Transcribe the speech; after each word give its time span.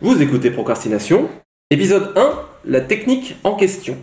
Vous 0.00 0.22
écoutez 0.22 0.52
Procrastination, 0.52 1.28
épisode 1.72 2.12
1, 2.16 2.30
la 2.66 2.80
technique 2.80 3.34
en 3.42 3.56
question. 3.56 3.96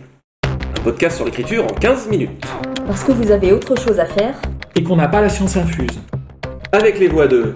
Un 0.44 0.82
podcast 0.84 1.16
sur 1.16 1.24
l'écriture 1.24 1.64
en 1.64 1.72
15 1.72 2.08
minutes. 2.10 2.44
Parce 2.86 3.02
que 3.02 3.12
vous 3.12 3.30
avez 3.30 3.50
autre 3.54 3.80
chose 3.80 3.98
à 3.98 4.04
faire, 4.04 4.34
et 4.74 4.82
qu'on 4.82 4.96
n'a 4.96 5.08
pas 5.08 5.22
la 5.22 5.30
science 5.30 5.56
infuse. 5.56 5.98
Avec 6.70 6.98
les 6.98 7.08
voix 7.08 7.26
de 7.26 7.54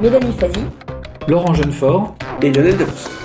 Mélanie 0.00 0.32
Fazi, 0.38 0.60
Laurent 1.26 1.52
Jeunefort 1.52 2.14
et 2.42 2.52
Lionel 2.52 2.76
Debrousse. 2.76 3.23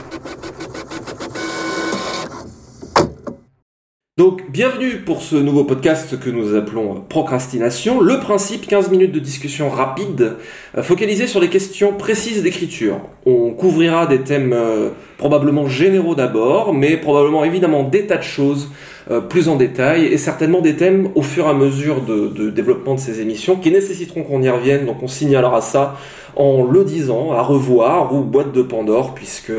Donc, 4.20 4.51
bienvenue 4.51 4.97
pour 4.97 5.21
ce 5.21 5.38
nouveau 5.38 5.63
podcast 5.63 6.20
que 6.20 6.29
nous 6.29 6.54
appelons 6.54 7.02
Procrastination. 7.07 8.02
Le 8.02 8.20
principe, 8.20 8.67
15 8.67 8.91
minutes 8.91 9.13
de 9.13 9.20
discussion 9.20 9.70
rapide, 9.70 10.35
euh, 10.77 10.84
focalisée 10.84 11.25
sur 11.25 11.39
les 11.39 11.47
questions 11.47 11.93
précises 11.93 12.43
d'écriture. 12.43 12.99
On 13.25 13.52
couvrira 13.52 14.07
des 14.07 14.20
thèmes 14.20 14.52
euh, 14.52 14.89
probablement 15.17 15.67
généraux 15.67 16.16
d'abord, 16.16 16.73
mais 16.73 16.97
probablement 16.97 17.45
évidemment 17.45 17.84
des 17.84 18.08
tas 18.08 18.17
de 18.17 18.23
choses 18.23 18.70
euh, 19.09 19.21
plus 19.21 19.47
en 19.47 19.55
détail, 19.55 20.08
et 20.08 20.17
certainement 20.17 20.59
des 20.59 20.75
thèmes 20.75 21.11
au 21.16 21.22
fur 21.22 21.45
et 21.45 21.52
à 21.52 21.53
mesure 21.53 22.02
de, 22.02 22.27
de 22.27 22.49
développement 22.49 22.95
de 22.95 22.99
ces 22.99 23.22
émissions 23.22 23.55
qui 23.55 23.72
nécessiteront 23.72 24.23
qu'on 24.23 24.41
y 24.41 24.49
revienne, 24.49 24.86
donc 24.86 25.02
on 25.02 25.08
signalera 25.08 25.61
ça 25.61 25.95
en 26.36 26.63
le 26.63 26.83
disant, 26.83 27.31
à 27.31 27.41
revoir 27.41 28.13
ou 28.13 28.22
boîte 28.22 28.52
de 28.52 28.61
Pandore, 28.61 29.13
puisque 29.13 29.52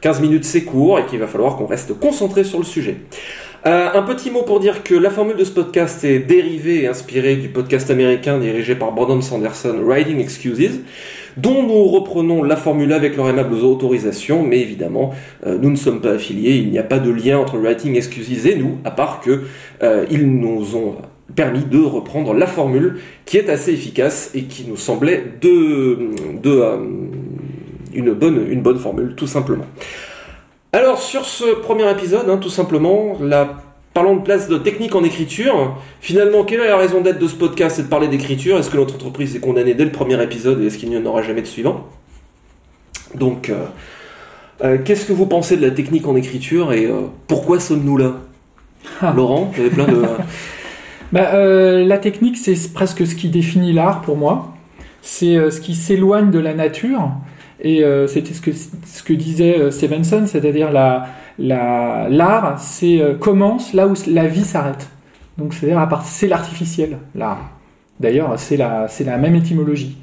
15 0.00 0.20
minutes 0.20 0.44
c'est 0.44 0.62
court 0.62 0.98
et 0.98 1.06
qu'il 1.06 1.18
va 1.18 1.26
falloir 1.26 1.56
qu'on 1.56 1.66
reste 1.66 1.98
concentré 1.98 2.44
sur 2.44 2.58
le 2.58 2.64
sujet. 2.64 2.98
Euh, 3.66 3.88
un 3.94 4.02
petit 4.02 4.30
mot 4.30 4.42
pour 4.42 4.60
dire 4.60 4.82
que 4.82 4.94
la 4.94 5.08
formule 5.08 5.36
de 5.36 5.44
ce 5.44 5.50
podcast 5.50 6.04
est 6.04 6.18
dérivée 6.18 6.82
et 6.82 6.86
inspirée 6.86 7.36
du 7.36 7.48
podcast 7.48 7.90
américain 7.90 8.38
dirigé 8.38 8.74
par 8.74 8.92
Brandon 8.92 9.22
Sanderson, 9.22 9.76
Writing 9.82 10.20
Excuses, 10.20 10.82
dont 11.38 11.62
nous 11.62 11.84
reprenons 11.84 12.42
la 12.42 12.56
formule 12.56 12.92
avec 12.92 13.16
leur 13.16 13.26
aimable 13.30 13.54
autorisation, 13.54 14.42
mais 14.42 14.60
évidemment, 14.60 15.14
euh, 15.46 15.56
nous 15.58 15.70
ne 15.70 15.76
sommes 15.76 16.02
pas 16.02 16.10
affiliés, 16.10 16.56
il 16.56 16.70
n'y 16.70 16.78
a 16.78 16.82
pas 16.82 16.98
de 16.98 17.10
lien 17.10 17.38
entre 17.38 17.56
Writing 17.56 17.96
Excuses 17.96 18.46
et 18.46 18.56
nous, 18.56 18.80
à 18.84 18.90
part 18.90 19.20
que 19.20 19.44
euh, 19.82 20.04
ils 20.10 20.26
nous 20.26 20.76
ont 20.76 20.96
permis 21.34 21.64
de 21.64 21.80
reprendre 21.80 22.34
la 22.34 22.46
formule 22.46 22.98
qui 23.24 23.38
est 23.38 23.48
assez 23.48 23.72
efficace 23.72 24.30
et 24.34 24.42
qui 24.42 24.66
nous 24.68 24.76
semblait 24.76 25.24
de, 25.40 26.10
de 26.42 26.62
une, 27.94 28.12
bonne, 28.12 28.46
une 28.46 28.60
bonne 28.60 28.78
formule, 28.78 29.14
tout 29.16 29.26
simplement. 29.26 29.64
Alors 30.74 30.98
sur 30.98 31.24
ce 31.24 31.54
premier 31.54 31.88
épisode, 31.88 32.28
hein, 32.28 32.36
tout 32.36 32.50
simplement, 32.50 33.16
la... 33.20 33.62
parlons 33.92 34.16
de 34.16 34.22
place 34.22 34.48
de 34.48 34.58
technique 34.58 34.96
en 34.96 35.04
écriture. 35.04 35.76
Finalement, 36.00 36.42
quelle 36.42 36.58
est 36.58 36.66
la 36.66 36.76
raison 36.76 37.00
d'être 37.00 37.20
de 37.20 37.28
ce 37.28 37.36
podcast 37.36 37.76
C'est 37.76 37.84
de 37.84 37.88
parler 37.88 38.08
d'écriture. 38.08 38.58
Est-ce 38.58 38.70
que 38.70 38.76
notre 38.76 38.96
entreprise 38.96 39.36
est 39.36 39.38
condamnée 39.38 39.74
dès 39.74 39.84
le 39.84 39.92
premier 39.92 40.20
épisode 40.20 40.60
et 40.60 40.66
est-ce 40.66 40.76
qu'il 40.76 40.90
n'y 40.90 40.96
en 40.96 41.06
aura 41.06 41.22
jamais 41.22 41.42
de 41.42 41.46
suivant? 41.46 41.86
Donc, 43.14 43.50
euh, 43.50 43.66
euh, 44.64 44.78
qu'est-ce 44.84 45.06
que 45.06 45.12
vous 45.12 45.26
pensez 45.26 45.56
de 45.56 45.64
la 45.64 45.70
technique 45.70 46.08
en 46.08 46.16
écriture 46.16 46.72
et 46.72 46.86
euh, 46.86 47.02
pourquoi 47.28 47.60
sommes-nous 47.60 47.96
là? 47.96 48.16
Ah. 49.00 49.12
Laurent, 49.14 49.52
vous 49.54 49.60
avez 49.60 49.70
plein 49.70 49.86
de... 49.86 50.02
bah, 51.12 51.36
la 51.84 51.98
technique, 51.98 52.36
c'est 52.36 52.72
presque 52.72 53.06
ce 53.06 53.14
qui 53.14 53.28
définit 53.28 53.72
l'art 53.72 54.00
pour 54.00 54.16
moi. 54.16 54.52
C'est 55.02 55.52
ce 55.52 55.60
qui 55.60 55.76
s'éloigne 55.76 56.32
de 56.32 56.40
la 56.40 56.52
nature 56.52 57.12
et 57.60 57.84
euh, 57.84 58.06
c'était 58.06 58.34
ce 58.34 58.40
que, 58.40 58.50
ce 58.52 59.02
que 59.02 59.12
disait 59.12 59.58
euh, 59.58 59.70
Stevenson, 59.70 60.24
c'est-à-dire 60.26 60.72
l'art, 60.72 61.06
la, 61.38 62.08
l'art, 62.10 62.58
c'est 62.58 63.00
euh, 63.00 63.14
commence 63.14 63.72
là 63.72 63.86
où 63.86 63.94
la 64.08 64.26
vie 64.26 64.44
s'arrête. 64.44 64.88
Donc 65.38 65.54
c'est-à-dire 65.54 65.86
c'est 66.04 66.28
l'artificiel, 66.28 66.98
l'art. 67.14 67.50
D'ailleurs, 68.00 68.38
c'est 68.38 68.56
la, 68.56 68.88
c'est 68.88 69.04
la 69.04 69.18
même 69.18 69.34
étymologie. 69.36 69.96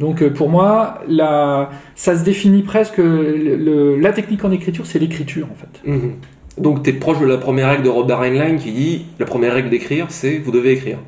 Donc 0.00 0.26
pour 0.30 0.48
moi, 0.48 1.00
la, 1.08 1.70
ça 1.94 2.16
se 2.16 2.24
définit 2.24 2.62
presque. 2.62 2.98
Le, 2.98 3.98
la 4.00 4.12
technique 4.12 4.44
en 4.44 4.50
écriture, 4.50 4.84
c'est 4.84 4.98
l'écriture 4.98 5.46
en 5.50 5.54
fait. 5.54 5.88
Mhm. 5.88 6.12
Donc 6.58 6.82
tu 6.82 6.90
es 6.90 6.92
proche 6.92 7.20
de 7.20 7.26
la 7.26 7.38
première 7.38 7.68
règle 7.68 7.84
de 7.84 7.88
Robert 7.88 8.22
Heinlein 8.22 8.56
qui 8.56 8.72
dit 8.72 9.06
la 9.20 9.26
première 9.26 9.54
règle 9.54 9.70
d'écrire, 9.70 10.06
c'est 10.08 10.38
vous 10.38 10.50
devez 10.50 10.72
écrire. 10.72 10.98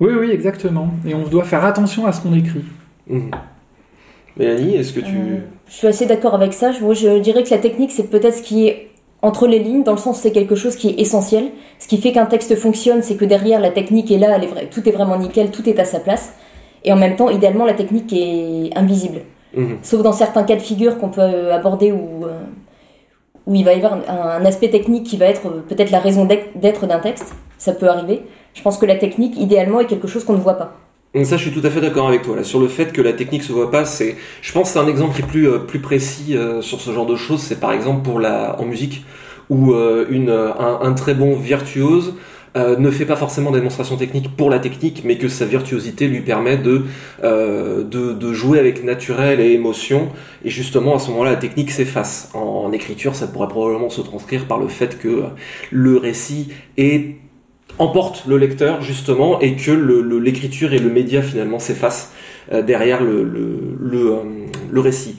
Oui, 0.00 0.12
oui, 0.18 0.30
exactement. 0.32 0.90
Et 1.06 1.14
on 1.14 1.26
doit 1.28 1.44
faire 1.44 1.64
attention 1.64 2.04
à 2.06 2.12
ce 2.12 2.20
qu'on 2.20 2.34
écrit. 2.34 2.64
Mhm. 3.08 3.30
Mélanie, 4.36 4.76
est-ce 4.76 4.92
que 4.92 5.00
tu... 5.00 5.16
Euh, 5.16 5.36
je 5.66 5.74
suis 5.74 5.86
assez 5.86 6.06
d'accord 6.06 6.34
avec 6.34 6.52
ça. 6.52 6.72
Moi, 6.80 6.94
je 6.94 7.18
dirais 7.18 7.42
que 7.42 7.50
la 7.50 7.58
technique, 7.58 7.90
c'est 7.90 8.08
peut-être 8.08 8.36
ce 8.36 8.42
qui 8.42 8.66
est 8.66 8.90
entre 9.22 9.46
les 9.46 9.58
lignes, 9.58 9.82
dans 9.82 9.92
le 9.92 9.98
sens 9.98 10.18
c'est 10.18 10.32
quelque 10.32 10.54
chose 10.54 10.76
qui 10.76 10.88
est 10.88 11.00
essentiel. 11.00 11.50
Ce 11.78 11.86
qui 11.86 11.98
fait 11.98 12.12
qu'un 12.12 12.26
texte 12.26 12.56
fonctionne, 12.56 13.02
c'est 13.02 13.16
que 13.16 13.24
derrière, 13.24 13.60
la 13.60 13.70
technique 13.70 14.10
est 14.10 14.18
là, 14.18 14.36
elle 14.36 14.44
est 14.44 14.70
tout 14.70 14.88
est 14.88 14.92
vraiment 14.92 15.18
nickel, 15.18 15.50
tout 15.50 15.68
est 15.68 15.78
à 15.78 15.84
sa 15.84 16.00
place. 16.00 16.32
Et 16.84 16.92
en 16.92 16.96
même 16.96 17.16
temps, 17.16 17.28
idéalement, 17.28 17.66
la 17.66 17.74
technique 17.74 18.12
est 18.12 18.70
invisible. 18.76 19.20
Mhm. 19.54 19.78
Sauf 19.82 20.02
dans 20.02 20.12
certains 20.12 20.44
cas 20.44 20.56
de 20.56 20.62
figure 20.62 20.98
qu'on 20.98 21.08
peut 21.10 21.52
aborder 21.52 21.92
où, 21.92 22.24
euh, 22.24 22.40
où 23.46 23.54
il 23.54 23.64
va 23.64 23.74
y 23.74 23.76
avoir 23.76 23.98
un, 24.08 24.44
aspect 24.44 24.68
technique 24.68 25.04
qui 25.04 25.16
va 25.16 25.26
être 25.26 25.46
euh, 25.46 25.60
peut-être 25.68 25.90
la 25.90 25.98
raison 25.98 26.24
d'être 26.24 26.86
d'un 26.86 27.00
texte. 27.00 27.34
Ça 27.58 27.72
peut 27.72 27.88
arriver. 27.88 28.22
Je 28.54 28.62
pense 28.62 28.78
que 28.78 28.86
la 28.86 28.96
technique, 28.96 29.36
idéalement, 29.36 29.80
est 29.80 29.86
quelque 29.86 30.08
chose 30.08 30.24
qu'on 30.24 30.32
ne 30.32 30.38
voit 30.38 30.54
pas. 30.54 30.76
Ça, 31.12 31.36
je 31.36 31.42
suis 31.42 31.50
tout 31.50 31.66
à 31.66 31.70
fait 31.70 31.80
d'accord 31.80 32.06
avec 32.06 32.22
toi 32.22 32.36
là 32.36 32.44
sur 32.44 32.60
le 32.60 32.68
fait 32.68 32.92
que 32.92 33.02
la 33.02 33.12
technique 33.12 33.42
se 33.42 33.52
voit 33.52 33.72
pas. 33.72 33.84
C'est, 33.84 34.16
je 34.42 34.52
pense, 34.52 34.68
que 34.68 34.74
c'est 34.74 34.78
un 34.78 34.86
exemple 34.86 35.16
qui 35.16 35.22
est 35.22 35.26
plus 35.26 35.48
euh, 35.48 35.58
plus 35.58 35.80
précis 35.80 36.36
euh, 36.36 36.62
sur 36.62 36.80
ce 36.80 36.92
genre 36.92 37.06
de 37.06 37.16
choses. 37.16 37.40
C'est 37.40 37.58
par 37.58 37.72
exemple 37.72 38.02
pour 38.02 38.20
la 38.20 38.60
en 38.60 38.64
musique 38.64 39.04
où 39.48 39.72
euh, 39.72 40.06
une 40.08 40.30
un, 40.30 40.92
très 40.92 41.14
bon 41.14 41.34
virtuose 41.34 42.14
ne 42.56 42.90
fait 42.90 43.06
pas 43.06 43.16
forcément 43.16 43.50
démonstration 43.50 43.96
technique 43.96 44.36
pour 44.36 44.50
la 44.50 44.60
technique, 44.60 45.02
mais 45.04 45.18
que 45.18 45.28
sa 45.28 45.46
virtuosité 45.46 46.06
lui 46.06 46.20
permet 46.20 46.56
de, 46.56 46.82
de, 47.22 48.12
de, 48.12 48.32
jouer 48.32 48.58
avec 48.58 48.82
naturel 48.82 49.40
et 49.40 49.52
émotion. 49.52 50.08
Et 50.44 50.50
justement, 50.50 50.96
à 50.96 50.98
ce 50.98 51.10
moment-là, 51.10 51.30
la 51.30 51.36
technique 51.36 51.70
s'efface. 51.70 52.30
En, 52.34 52.72
écriture, 52.72 53.14
ça 53.14 53.28
pourrait 53.28 53.46
probablement 53.46 53.88
se 53.88 54.00
transcrire 54.00 54.46
par 54.46 54.58
le 54.58 54.66
fait 54.66 54.98
que 54.98 55.24
le 55.70 55.96
récit 55.96 56.48
est 56.76 57.16
emporte 57.80 58.24
le 58.26 58.36
lecteur 58.36 58.82
justement 58.82 59.40
et 59.40 59.56
que 59.56 59.70
l'écriture 60.18 60.72
et 60.72 60.78
le 60.78 60.90
média 60.90 61.22
finalement 61.22 61.58
s'effacent 61.58 62.12
euh, 62.52 62.62
derrière 62.62 63.02
le, 63.02 63.22
le, 63.22 64.12
euh, 64.12 64.80
récit. 64.80 65.16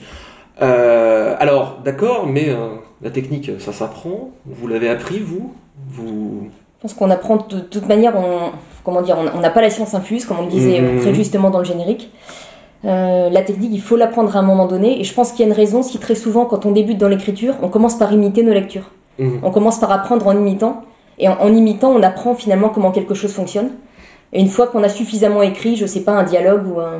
Euh, 0.60 1.34
alors 1.38 1.78
d'accord, 1.84 2.26
mais 2.26 2.54
la 3.02 3.10
technique 3.10 3.50
ça 3.58 3.72
s'apprend. 3.72 4.30
Vous 4.46 4.68
l'avez 4.68 4.88
appris 4.88 5.18
vous? 5.18 5.52
Vous 5.88 6.48
je 6.76 6.88
pense 6.88 6.94
qu'on 6.94 7.10
apprend 7.10 7.36
de, 7.36 7.60
toute 7.60 7.86
manière, 7.86 8.16
on, 8.16 8.50
comment 8.82 9.02
dire, 9.02 9.16
on 9.32 9.38
n'a 9.38 9.50
pas 9.50 9.60
la 9.60 9.70
science 9.70 9.94
infuse, 9.94 10.24
comme 10.24 10.40
on 10.40 10.46
le 10.46 10.50
disait 10.50 10.80
mhm. 10.80 11.00
très 11.00 11.14
justement 11.14 11.50
dans 11.50 11.60
le 11.60 11.64
générique. 11.64 12.10
la 12.82 13.42
technique, 13.42 13.70
il 13.72 13.80
faut 13.80 13.96
l'apprendre 13.96 14.36
à 14.36 14.40
un 14.40 14.42
moment 14.42 14.66
donné, 14.66 15.00
et 15.00 15.04
je 15.04 15.14
pense 15.14 15.30
qu'il 15.30 15.40
y 15.40 15.42
a 15.44 15.46
une 15.46 15.56
raison, 15.56 15.84
si 15.84 15.98
très 15.98 16.16
souvent, 16.16 16.44
quand 16.44 16.66
on 16.66 16.72
débute 16.72 16.98
dans 16.98 17.06
l'écriture, 17.06 17.54
on 17.62 17.68
commence 17.68 17.96
par 17.96 18.12
imiter 18.12 18.42
nos 18.42 18.52
lectures. 18.52 18.90
Mhm. 19.20 19.38
On 19.44 19.52
commence 19.52 19.78
par 19.78 19.92
apprendre 19.92 20.26
en 20.26 20.36
imitant, 20.36 20.82
et 21.22 21.28
en, 21.28 21.54
imitant, 21.54 21.92
on 21.92 22.02
apprend 22.02 22.34
finalement 22.34 22.68
comment 22.68 22.90
quelque 22.90 23.14
chose 23.14 23.32
fonctionne. 23.32 23.70
Et 24.32 24.40
une 24.40 24.48
fois 24.48 24.66
qu'on 24.66 24.82
a 24.82 24.88
suffisamment 24.88 25.42
écrit, 25.42 25.76
je 25.76 25.86
sais 25.86 26.00
pas, 26.00 26.10
un 26.10 26.24
dialogue 26.24 26.66
ou 26.66 26.80
un. 26.80 26.98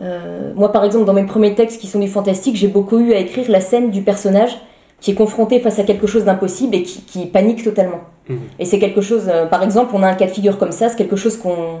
Euh, 0.00 0.52
moi, 0.54 0.70
par 0.70 0.84
exemple, 0.84 1.04
dans 1.04 1.12
mes 1.12 1.24
premiers 1.24 1.56
textes 1.56 1.80
qui 1.80 1.88
sont 1.88 1.98
du 1.98 2.06
fantastique, 2.06 2.54
j'ai 2.54 2.68
beaucoup 2.68 3.00
eu 3.00 3.12
à 3.12 3.18
écrire 3.18 3.50
la 3.50 3.60
scène 3.60 3.90
du 3.90 4.02
personnage 4.02 4.56
qui 5.00 5.10
est 5.10 5.14
confronté 5.14 5.58
face 5.58 5.80
à 5.80 5.82
quelque 5.82 6.06
chose 6.06 6.24
d'impossible 6.24 6.76
et 6.76 6.84
qui, 6.84 7.26
panique 7.26 7.64
totalement. 7.64 8.02
Mhm. 8.28 8.38
Et 8.60 8.64
c'est 8.64 8.78
quelque 8.78 9.00
chose, 9.00 9.24
euh, 9.28 9.46
par 9.46 9.64
exemple, 9.64 9.90
on 9.94 10.04
a 10.04 10.08
un 10.08 10.14
cas 10.14 10.26
de 10.26 10.30
figure 10.30 10.56
comme 10.56 10.72
ça, 10.72 10.88
c'est 10.88 10.96
quelque 10.96 11.16
chose 11.16 11.36
qu'on 11.36 11.80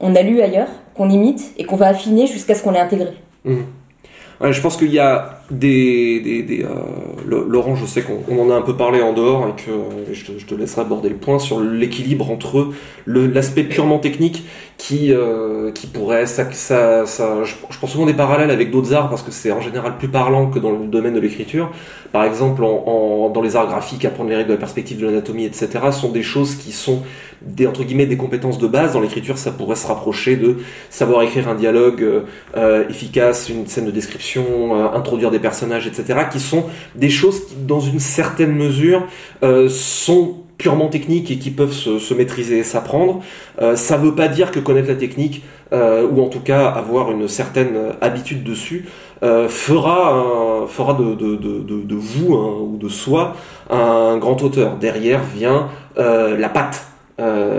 on 0.00 0.16
a 0.16 0.22
lu 0.22 0.40
ailleurs, 0.40 0.68
qu'on 0.94 1.08
imite 1.10 1.52
et 1.58 1.64
qu'on 1.64 1.76
va 1.76 1.86
affiner 1.86 2.26
jusqu'à 2.26 2.56
ce 2.56 2.62
qu'on 2.64 2.72
l'ait 2.72 2.80
intégré. 2.80 3.12
Mhm. 3.44 3.66
je 4.50 4.60
pense 4.60 4.76
qu'il 4.76 4.92
y 4.92 4.98
a 4.98 5.41
des, 5.52 6.42
des, 6.42 6.64
euh, 6.64 7.44
Laurent, 7.48 7.76
je 7.76 7.84
sais 7.84 8.02
qu'on 8.02 8.38
en 8.38 8.50
a 8.50 8.54
un 8.54 8.62
peu 8.62 8.74
parlé 8.76 9.02
en 9.02 9.12
dehors 9.12 9.48
et 9.48 9.62
que 9.62 10.12
je, 10.12 10.24
te, 10.24 10.38
je 10.38 10.46
te 10.46 10.54
laisserai 10.54 10.80
aborder 10.80 11.10
le 11.10 11.16
point 11.16 11.38
sur 11.38 11.60
l'équilibre 11.60 12.30
entre 12.30 12.70
l'aspect 13.06 13.64
purement 13.64 13.98
technique 13.98 14.44
qui, 14.78 15.12
euh, 15.12 15.70
qui 15.70 15.86
pourrait, 15.86 16.26
ça, 16.26 16.50
ça, 16.52 17.06
ça 17.06 17.44
je, 17.44 17.54
prends 17.78 17.86
souvent 17.86 18.06
des 18.06 18.14
parallèles 18.14 18.50
avec 18.50 18.70
d'autres 18.70 18.94
arts 18.94 19.10
parce 19.10 19.22
que 19.22 19.30
c'est 19.30 19.52
en 19.52 19.60
général 19.60 19.96
plus 19.98 20.08
parlant 20.08 20.48
que 20.48 20.58
dans 20.58 20.72
le 20.72 20.86
domaine 20.86 21.14
de 21.14 21.20
l'écriture. 21.20 21.70
Par 22.10 22.24
exemple, 22.24 22.64
en, 22.64 23.30
dans 23.30 23.42
les 23.42 23.54
arts 23.54 23.68
graphiques, 23.68 24.04
apprendre 24.04 24.30
les 24.30 24.36
règles 24.36 24.48
de 24.48 24.54
la 24.54 24.58
perspective 24.58 24.98
de 25.00 25.06
l'anatomie, 25.06 25.44
etc., 25.44 25.68
sont 25.92 26.10
des 26.10 26.22
choses 26.22 26.56
qui 26.56 26.72
sont 26.72 27.02
des 27.44 27.66
entre 27.66 27.84
guillemets 27.84 28.06
des 28.06 28.16
compétences 28.16 28.58
de 28.58 28.66
base. 28.66 28.92
Dans 28.92 29.00
l'écriture, 29.00 29.38
ça 29.38 29.50
pourrait 29.50 29.76
se 29.76 29.86
rapprocher 29.86 30.36
de 30.36 30.56
savoir 30.90 31.22
écrire 31.22 31.48
un 31.48 31.54
dialogue 31.54 32.04
euh, 32.56 32.88
efficace, 32.88 33.48
une 33.48 33.66
scène 33.66 33.86
de 33.86 33.90
description, 33.90 34.44
euh, 34.74 34.96
introduire 34.96 35.30
des 35.30 35.38
personnages, 35.42 35.86
etc., 35.86 36.20
qui 36.32 36.40
sont 36.40 36.64
des 36.94 37.10
choses 37.10 37.46
qui, 37.46 37.56
dans 37.56 37.80
une 37.80 38.00
certaine 38.00 38.52
mesure, 38.52 39.06
euh, 39.42 39.68
sont 39.68 40.36
purement 40.56 40.88
techniques 40.88 41.30
et 41.30 41.38
qui 41.38 41.50
peuvent 41.50 41.72
se, 41.72 42.14
maîtriser 42.14 42.58
et 42.58 42.62
s'apprendre. 42.62 43.20
Euh, 43.60 43.76
ça 43.76 43.98
ne 43.98 44.04
veut 44.04 44.14
pas 44.14 44.28
dire 44.28 44.50
que 44.50 44.60
connaître 44.60 44.88
la 44.88 44.94
technique, 44.94 45.42
euh, 45.72 46.06
ou 46.08 46.22
en 46.22 46.28
tout 46.28 46.40
cas 46.40 46.66
avoir 46.68 47.10
une 47.10 47.28
certaine 47.28 47.76
habitude 48.00 48.44
dessus, 48.44 48.86
fera, 49.20 50.66
de, 50.98 51.94
vous 51.94 52.34
hein, 52.34 52.56
ou 52.60 52.76
de 52.76 52.88
soi 52.88 53.36
un 53.70 54.16
grand 54.18 54.42
auteur. 54.42 54.76
Derrière 54.76 55.20
vient 55.22 55.68
la 55.96 56.48
patte. 56.48 56.91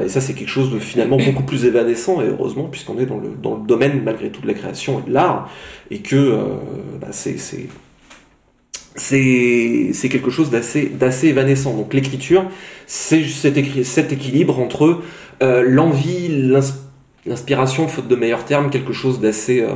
Et 0.05 0.09
ça, 0.09 0.21
c'est 0.21 0.33
quelque 0.33 0.49
chose 0.49 0.71
de 0.71 0.79
finalement 0.79 1.17
beaucoup 1.17 1.43
plus 1.43 1.65
évanescent, 1.65 2.21
et 2.21 2.25
heureusement, 2.25 2.65
puisqu'on 2.65 2.99
est 2.99 3.05
dans 3.05 3.19
le, 3.19 3.65
domaine, 3.65 4.01
malgré 4.03 4.29
tout, 4.29 4.41
de 4.41 4.47
la 4.47 4.53
création 4.53 4.99
et 4.99 5.09
de 5.09 5.13
l'art, 5.13 5.49
et 5.91 5.99
que 5.99 6.39
bah, 6.99 7.07
c'est 8.95 10.09
quelque 10.09 10.29
chose 10.29 10.49
d'assez 10.51 11.27
évanescent. 11.27 11.73
Donc 11.75 11.93
l'écriture, 11.93 12.45
c'est 12.87 13.23
cet, 13.23 14.11
équilibre 14.11 14.59
entre 14.59 15.01
euh, 15.41 15.63
l'envie, 15.65 16.27
l'ins- 16.29 16.61
l'inspiration, 17.25 17.87
faute 17.87 18.07
de 18.07 18.15
meilleurs 18.15 18.45
termes, 18.45 18.69
quelque 18.69 18.93
chose 18.93 19.19
d'assez 19.19 19.61
euh, 19.61 19.69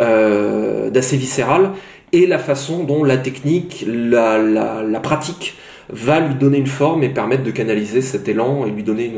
euh, 0.00 0.90
d'assez 0.90 1.16
viscéral, 1.16 1.72
et 2.12 2.26
la 2.26 2.38
façon 2.38 2.84
dont 2.84 3.04
la 3.04 3.18
technique, 3.18 3.84
la 3.86 5.00
pratique 5.02 5.54
va 5.90 6.20
lui 6.20 6.34
donner 6.34 6.58
une 6.58 6.66
forme 6.66 7.02
et 7.02 7.08
permettre 7.08 7.42
de 7.44 7.50
canaliser 7.50 8.00
cet 8.00 8.28
élan 8.28 8.66
et 8.66 8.70
lui 8.70 8.82
donner 8.82 9.12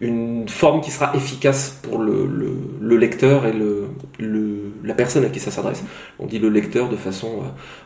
une, 0.00 0.44
forme 0.48 0.80
qui 0.80 0.90
sera 0.90 1.14
efficace 1.14 1.78
pour 1.82 1.98
le, 1.98 2.26
le, 2.26 2.56
le 2.80 2.96
lecteur 2.96 3.46
et 3.46 3.52
la 4.84 4.94
personne 4.94 5.24
à 5.24 5.28
qui 5.28 5.40
ça 5.40 5.50
s'adresse. 5.50 5.82
On 6.18 6.26
dit 6.26 6.38
le 6.38 6.48
lecteur 6.48 6.88
de 6.88 6.96
façon 6.96 7.42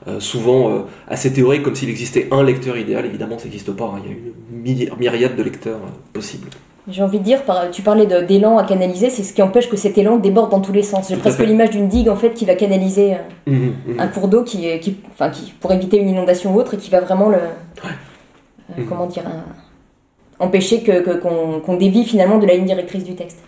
euh, 0.07 0.11
euh, 0.17 0.21
souvent 0.21 0.71
euh, 0.71 0.81
assez 1.09 1.33
théorique, 1.33 1.63
comme 1.63 1.75
s'il 1.75 1.89
existait 1.89 2.29
un 2.31 2.43
lecteur 2.43 2.77
idéal. 2.77 3.07
Évidemment, 3.07 3.39
ça 3.39 3.45
n'existe 3.45 3.73
pas. 3.73 3.85
hein. 3.97 4.03
Il 4.05 4.11
y 4.11 4.15
a 4.15 4.17
une 4.17 4.63
myri- 4.91 4.99
myriade 4.99 5.37
de 5.37 5.43
lecteurs 5.43 5.81
possibles. 6.13 6.49
J'ai 6.91 7.03
envie 7.03 7.19
de 7.19 7.25
dire, 7.25 7.39
tu 7.73 7.83
parlais 7.83 8.07
d'élan 8.07 8.59
à 8.59 8.65
canaliser, 8.65 9.11
c'est 9.11 9.23
ce 9.23 9.33
qui 9.33 9.43
empêche 9.43 9.69
que 9.69 9.77
cet 9.77 9.97
élan 9.99 10.17
déborde 10.17 10.51
dans 10.51 10.61
tous 10.61 10.73
les 10.73 10.83
sens. 10.83 11.09
J'ai 11.09 11.17
presque 11.17 11.41
l'image 11.41 11.71
d'une 11.71 11.89
digue 11.89 12.09
en 12.09 12.17
fait 12.17 12.31
qui 12.35 12.45
va 12.45 12.55
canaliser 12.55 13.15
euh, 13.15 13.17
Mhm, 13.47 13.73
mhm. 13.87 14.01
un 14.01 14.07
cours 14.09 14.29
d'eau 14.29 14.43
qui, 14.43 14.67
est- 14.67 14.81
qui, 14.81 14.97
enfin, 15.13 15.31
qui, 15.31 15.53
pour 15.61 15.73
éviter 15.73 15.99
une 15.99 16.09
inondation 16.09 16.55
ou 16.55 16.59
autre 16.59 16.75
et 16.75 16.77
qui 16.77 16.91
va 16.91 17.01
vraiment 17.01 17.29
le, 17.29 17.37
euh, 17.37 18.83
comment 18.89 19.07
dire, 19.07 19.25
un- 19.27 20.45
empêcher 20.45 20.83
que 20.83 21.01
que- 21.03 21.19
qu'on 21.61 21.77
dévie 21.77 22.05
finalement 22.05 22.39
de 22.39 22.47
la 22.47 22.55
ligne 22.55 22.65
directrice 22.67 23.05
du 23.05 23.15
texte. 23.15 23.39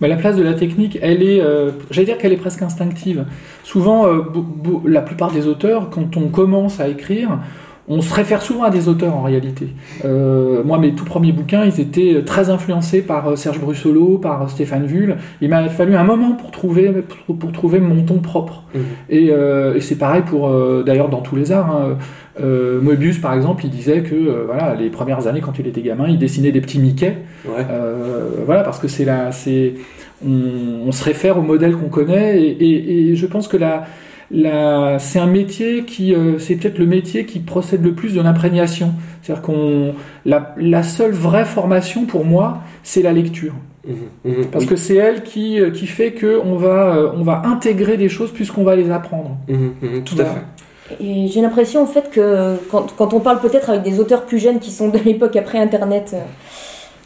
Bah, 0.00 0.06
la 0.06 0.14
place 0.16 0.36
de 0.36 0.44
la 0.44 0.54
technique, 0.54 0.96
elle 1.02 1.24
est, 1.24 1.40
euh, 1.40 1.72
j'allais 1.90 2.04
dire 2.06 2.18
qu'elle 2.18 2.32
est 2.32 2.36
presque 2.36 2.62
instinctive. 2.62 3.24
Souvent, 3.64 4.06
euh, 4.06 4.22
la 4.84 5.00
plupart 5.02 5.32
des 5.32 5.48
auteurs, 5.48 5.90
quand 5.90 6.16
on 6.16 6.28
commence 6.28 6.78
à 6.78 6.86
écrire, 6.88 7.40
on 7.90 8.00
se 8.02 8.12
réfère 8.12 8.42
souvent 8.42 8.64
à 8.64 8.70
des 8.70 8.86
auteurs 8.88 9.16
en 9.16 9.22
réalité. 9.22 9.68
Euh, 10.04 10.62
moi, 10.62 10.78
mes 10.78 10.92
tout 10.94 11.04
premiers 11.06 11.32
bouquins, 11.32 11.64
ils 11.64 11.80
étaient 11.80 12.22
très 12.24 12.50
influencés 12.50 13.00
par 13.02 13.28
euh, 13.28 13.36
Serge 13.36 13.60
Brussolo, 13.60 14.18
par 14.18 14.42
euh, 14.42 14.46
Stéphane 14.48 14.84
Vull. 14.86 15.16
Il 15.40 15.48
m'a 15.48 15.68
fallu 15.68 15.96
un 15.96 16.04
moment 16.04 16.32
pour 16.32 16.50
trouver, 16.50 16.92
pour, 17.26 17.36
pour 17.36 17.52
trouver 17.52 17.80
mon 17.80 18.02
ton 18.02 18.18
propre. 18.18 18.64
Mhm. 18.74 18.80
Et, 19.10 19.28
euh, 19.30 19.74
et 19.74 19.80
c'est 19.80 19.96
pareil 19.96 20.22
pour, 20.26 20.48
euh, 20.48 20.82
d'ailleurs, 20.84 21.08
dans 21.08 21.20
tous 21.22 21.36
les 21.36 21.50
arts. 21.52 21.70
hein. 21.70 21.96
Euh, 22.40 22.80
Moebius, 22.80 23.18
par 23.18 23.34
exemple, 23.34 23.64
il 23.64 23.70
disait 23.70 24.02
que 24.02 24.14
euh, 24.14 24.44
voilà, 24.46 24.74
les 24.76 24.90
premières 24.90 25.26
années, 25.26 25.40
quand 25.40 25.58
il 25.58 25.66
était 25.66 25.80
gamin, 25.82 26.06
il 26.08 26.18
dessinait 26.18 26.52
des 26.52 26.60
petits 26.60 26.78
Mickey. 26.78 27.16
Ouais. 27.46 27.66
Euh, 27.68 28.28
voilà, 28.46 28.62
parce 28.62 28.78
que 28.78 28.86
c'est 28.86 29.04
la, 29.04 29.32
c'est, 29.32 29.74
on, 30.24 30.86
on 30.86 30.92
se 30.92 31.02
réfère 31.02 31.36
au 31.38 31.42
modèle 31.42 31.74
qu'on 31.74 31.88
connaît, 31.88 32.40
et, 32.40 32.50
et- 32.50 33.08
et 33.10 33.16
je 33.16 33.26
pense 33.26 33.48
que 33.48 33.56
la, 33.56 33.86
c'est 34.30 35.18
un 35.18 35.26
métier 35.26 35.84
qui, 35.84 36.14
euh, 36.14 36.38
c'est 36.38 36.56
peut-être 36.56 36.78
le 36.78 36.86
métier 36.86 37.24
qui 37.26 37.38
procède 37.40 37.82
le 37.82 37.92
plus 37.94 38.14
de 38.14 38.20
l'imprégnation. 38.20 38.92
C'est-à-dire 39.22 39.42
qu'on, 39.42 39.94
la, 40.26 40.54
la 40.58 40.82
seule 40.82 41.12
vraie 41.12 41.44
formation 41.44 42.04
pour 42.06 42.24
moi, 42.24 42.58
c'est 42.82 43.02
la 43.02 43.12
lecture, 43.12 43.54
Mhm, 43.86 43.96
mhm. 44.24 44.46
parce 44.52 44.64
Oui. 44.64 44.70
que 44.70 44.76
c'est 44.76 44.96
elle 44.96 45.22
qui, 45.22 45.60
euh, 45.60 45.70
qui 45.70 45.86
fait 45.86 46.12
que 46.12 46.40
on 46.44 46.56
va, 46.56 46.94
euh, 46.94 47.10
on 47.16 47.22
va 47.22 47.42
intégrer 47.46 47.96
des 47.96 48.08
choses 48.10 48.32
puisqu'on 48.32 48.64
va 48.64 48.76
les 48.76 48.90
apprendre. 48.90 49.36
Tout 50.04 50.16
à 50.20 50.24
fait. 50.24 50.40
Et 51.00 51.28
j'ai 51.28 51.40
l'impression 51.42 51.82
en 51.82 51.86
fait 51.86 52.10
que 52.10 52.56
quand, 52.70 52.94
quand 52.96 53.12
on 53.14 53.20
parle 53.20 53.40
peut-être 53.40 53.68
avec 53.70 53.82
des 53.82 54.00
auteurs 54.00 54.24
plus 54.24 54.38
jeunes 54.38 54.58
qui 54.58 54.70
sont 54.70 54.88
de 54.88 54.98
l'époque 54.98 55.36
après 55.36 55.58
Internet, 55.58 56.14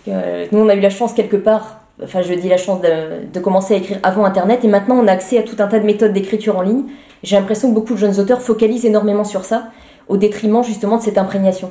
euh, 0.08 0.46
nous 0.52 0.58
on 0.60 0.68
a 0.68 0.74
eu 0.74 0.80
la 0.80 0.90
chance 0.90 1.12
quelque 1.12 1.36
part, 1.36 1.80
enfin 2.02 2.22
je 2.22 2.32
dis 2.34 2.48
la 2.48 2.56
chance 2.56 2.80
de, 2.80 3.32
de 3.32 3.40
commencer 3.40 3.74
à 3.74 3.76
écrire 3.78 3.98
avant 4.04 4.24
Internet 4.24 4.64
et 4.64 4.68
maintenant 4.68 4.96
on 5.02 5.06
a 5.08 5.12
accès 5.12 5.38
à 5.38 5.42
tout 5.42 5.56
un 5.58 5.66
tas 5.66 5.78
de 5.80 5.84
méthodes 5.86 6.12
d'écriture 6.12 6.56
en 6.58 6.62
ligne. 6.62 6.84
J'ai 7.22 7.36
l'impression 7.36 7.70
que 7.70 7.74
beaucoup 7.74 7.94
de 7.94 7.98
jeunes 7.98 8.18
auteurs 8.18 8.42
focalisent 8.42 8.84
énormément 8.84 9.24
sur 9.24 9.44
ça 9.44 9.70
au 10.08 10.16
détriment 10.16 10.62
justement 10.64 10.96
de 10.96 11.02
cette 11.02 11.18
imprégnation. 11.18 11.70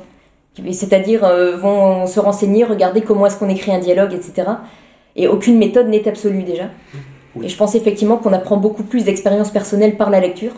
C'est-à-dire 0.70 1.24
euh, 1.24 1.56
vont 1.56 2.06
se 2.06 2.20
renseigner, 2.20 2.64
regarder 2.64 3.00
comment 3.02 3.26
est-ce 3.26 3.36
qu'on 3.38 3.48
écrit 3.48 3.72
un 3.72 3.78
dialogue, 3.78 4.12
etc. 4.12 4.48
Et 5.16 5.26
aucune 5.28 5.58
méthode 5.58 5.88
n'est 5.88 6.06
absolue 6.08 6.42
déjà. 6.42 6.64
Oui. 7.34 7.46
Et 7.46 7.48
je 7.48 7.56
pense 7.56 7.74
effectivement 7.74 8.16
qu'on 8.16 8.32
apprend 8.32 8.56
beaucoup 8.58 8.82
plus 8.82 9.04
d'expérience 9.04 9.50
personnelle 9.50 9.96
par 9.96 10.10
la 10.10 10.20
lecture. 10.20 10.52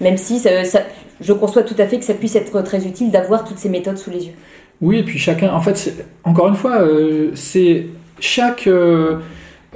Même 0.00 0.16
si 0.16 0.38
ça- 0.38 0.64
ça- 0.64 0.82
je 1.20 1.32
conçois 1.32 1.62
tout 1.64 1.74
à 1.78 1.86
fait 1.86 1.98
que 1.98 2.04
ça 2.04 2.14
puisse 2.14 2.36
être 2.36 2.62
très 2.62 2.86
utile 2.86 3.10
d'avoir 3.10 3.44
toutes 3.44 3.58
ces 3.58 3.68
méthodes 3.68 3.98
sous 3.98 4.10
les 4.10 4.26
yeux. 4.26 4.34
Oui, 4.80 4.98
et 4.98 5.02
puis 5.02 5.18
chacun, 5.18 5.52
en 5.52 5.60
fait, 5.60 5.92
encore 6.22 6.46
une 6.46 6.54
fois, 6.54 6.80
euh, 6.82 7.32
c'est 7.34 7.86
chaque, 8.20 8.68
euh, 8.68 9.16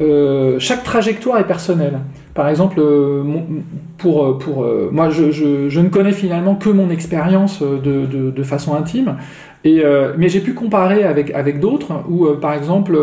euh, 0.01 0.61
chaque 0.61 0.85
trajectoire 0.85 1.39
est 1.41 1.47
personnelle. 1.47 1.99
Par 2.35 2.49
exemple, 2.49 2.79
euh, 2.81 3.23
pour, 3.99 4.25
euh, 4.25 4.39
pour 4.39 4.65
euh, 4.65 4.89
moi, 4.91 5.11
je, 5.11 5.31
je- 5.31 5.69
je 5.69 5.81
ne 5.81 5.89
connais 5.89 6.13
finalement 6.13 6.55
que 6.55 6.71
mon 6.71 6.89
expérience 6.91 7.63
de, 7.63 8.07
de, 8.07 8.31
de 8.31 8.43
façon 8.43 8.75
intime. 8.75 9.17
Et, 9.65 9.81
mais 10.19 10.29
j'ai 10.29 10.41
pu 10.41 10.55
comparer 10.55 11.05
avec, 11.05 11.31
avec 11.35 11.61
d'autres 11.61 11.93
où, 12.09 12.27
par 12.41 12.53
exemple, 12.53 12.99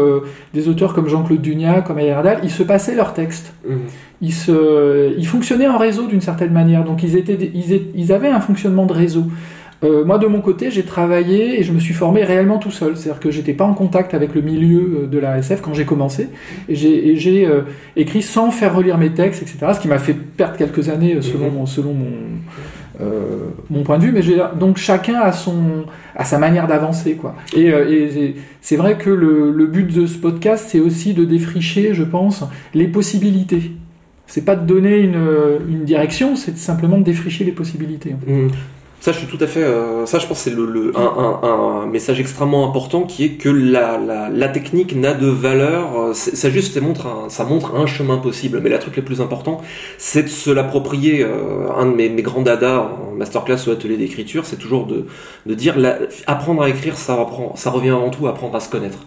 des 0.53 0.67
auteurs 0.67 0.93
comme 0.93 1.07
Jean-Claude 1.07 1.39
Dunia, 1.41 1.79
comme 1.79 1.99
Ayerdal, 1.99 2.39
ils 2.43 2.49
se 2.49 2.63
passaient 2.63 2.95
leurs 2.95 3.13
textes. 3.13 3.53
Mhm. 3.65 3.77
Ils, 4.21 4.33
se, 4.33 5.17
ils 5.17 5.25
fonctionnaient 5.25 5.69
en 5.69 5.77
réseau 5.77 6.07
d'une 6.07 6.19
certaine 6.19 6.51
manière, 6.51 6.83
donc 6.83 7.01
ils, 7.01 7.15
étaient, 7.15 7.37
des- 7.37 7.49
ils, 7.53 7.71
étaient- 7.71 7.91
ils 7.95 8.11
avaient 8.11 8.27
un 8.27 8.41
fonctionnement 8.41 8.85
de 8.85 8.91
réseau. 8.91 9.23
Euh, 9.83 10.03
moi, 10.03 10.17
de 10.17 10.27
mon 10.27 10.41
côté, 10.41 10.71
j'ai 10.71 10.83
travaillé 10.83 11.59
et 11.59 11.63
je 11.63 11.71
me 11.71 11.79
suis 11.79 11.93
formé 11.93 12.23
réellement 12.25 12.57
tout 12.57 12.69
seul. 12.71 12.97
C'est-à-dire 12.97 13.21
que 13.21 13.31
j'étais 13.31 13.53
pas 13.53 13.63
en 13.63 13.73
contact 13.73 14.13
avec 14.13 14.35
le 14.35 14.41
milieu 14.41 15.03
euh, 15.03 15.07
de 15.07 15.17
la 15.17 15.37
SF 15.37 15.61
quand 15.61 15.73
j'ai 15.73 15.85
commencé. 15.85 16.27
Et 16.67 16.75
j'ai 16.75 17.45
euh, 17.47 17.61
écrit 17.95 18.21
sans 18.21 18.51
faire 18.51 18.75
relire 18.75 18.97
mes 18.97 19.11
textes, 19.11 19.41
etc. 19.41 19.57
Ce 19.73 19.79
qui 19.79 19.87
m'a 19.87 19.97
fait 19.99 20.13
perdre 20.13 20.57
quelques 20.57 20.89
années 20.89 21.21
selon, 21.21 21.45
Mhm. 21.47 21.53
mon, 21.53 21.65
selon 21.65 21.93
mon, 21.93 22.11
euh, 22.99 23.37
mon 23.69 23.83
point 23.83 23.97
de 23.99 24.03
vue. 24.03 24.11
Mais 24.11 24.21
donc 24.59 24.77
chacun 24.77 25.15
a, 25.21 25.31
son, 25.31 25.85
a 26.13 26.25
sa 26.25 26.37
manière 26.39 26.67
d'avancer. 26.67 27.13
quoi. 27.13 27.35
Et, 27.55 27.67
et 27.67 28.35
c'est- 28.59 28.75
vrai 28.75 28.97
que 28.97 29.09
le, 29.09 29.51
le 29.51 29.65
but 29.65 29.93
de 29.93 30.05
ce 30.07 30.17
podcast, 30.17 30.65
c'est 30.67 30.81
aussi 30.81 31.13
de 31.13 31.23
défricher, 31.23 31.93
je 31.93 32.03
pense, 32.03 32.43
les 32.73 32.87
possibilités. 32.89 33.71
C'est 34.27 34.43
pas 34.43 34.55
de 34.57 34.65
donner 34.67 34.97
une, 34.99 35.17
une 35.69 35.85
direction, 35.85 36.35
c'est 36.35 36.57
simplement 36.57 36.97
de 36.97 37.03
défricher 37.03 37.45
les 37.45 37.53
possibilités. 37.53 38.13
en 38.13 38.25
fait. 38.25 38.31
Mhm. 38.33 38.49
Ça, 39.01 39.13
je 39.13 39.19
suis 39.19 39.28
tout 39.28 39.38
à 39.42 39.48
fait. 39.48 39.63
euh, 39.63 40.06
ça, 40.06 40.19
je 40.19 40.28
pense, 40.28 40.40
c'est 40.40 40.50
le, 40.54 40.66
le- 40.66 40.92
un, 40.98 41.01
un- 41.01 41.48
un 41.84 41.86
message 41.86 42.19
extrêmement 42.19 42.68
important 42.68 43.04
qui 43.04 43.24
est 43.24 43.30
que 43.38 43.48
la, 43.48 43.98
la, 43.98 44.30
la 44.30 44.50
technique 44.50 44.94
n'a 44.94 45.13
de 45.13 45.28
valeur. 45.28 45.98
euh, 45.98 46.13
Ça 46.13 46.50
juste, 46.50 46.74
ça 46.74 46.81
montre, 46.81 47.07
un, 47.07 47.30
ça 47.30 47.46
montre 47.46 47.75
un 47.75 47.86
chemin 47.86 48.18
possible. 48.18 48.60
Mais 48.62 48.69
le 48.69 48.78
truc 48.78 48.98
le 48.98 49.04
plus 49.04 49.22
important, 49.22 49.62
c'est 49.98 50.24
de 50.24 50.28
se 50.28 50.50
l'approprier. 50.51 51.24
euh, 51.24 51.69
un 51.78 51.86
de 51.86 51.94
mes, 51.96 52.10
mes 52.10 52.22
grands 52.22 52.42
dadas 52.42 52.80
en 53.10 53.16
masterclass 53.16 53.68
ou 53.68 53.72
atelier 53.72 53.96
d'écriture, 53.96 54.46
c'est 54.46 54.58
toujours 54.58 54.86
de, 54.86 55.06
de 55.46 55.53
dire 55.53 55.77
la, 55.79 55.98
apprendre 56.27 56.62
à 56.63 56.70
écrire, 56.70 56.98
ça, 56.98 57.13
apprend, 57.13 57.56
ça 57.56 57.70
revient 57.70 57.91
avant 57.91 58.10
tout 58.10 58.27
à 58.27 58.32
apprendre 58.32 58.56
à 58.56 58.60
se 58.60 58.70
connaître. 58.70 59.00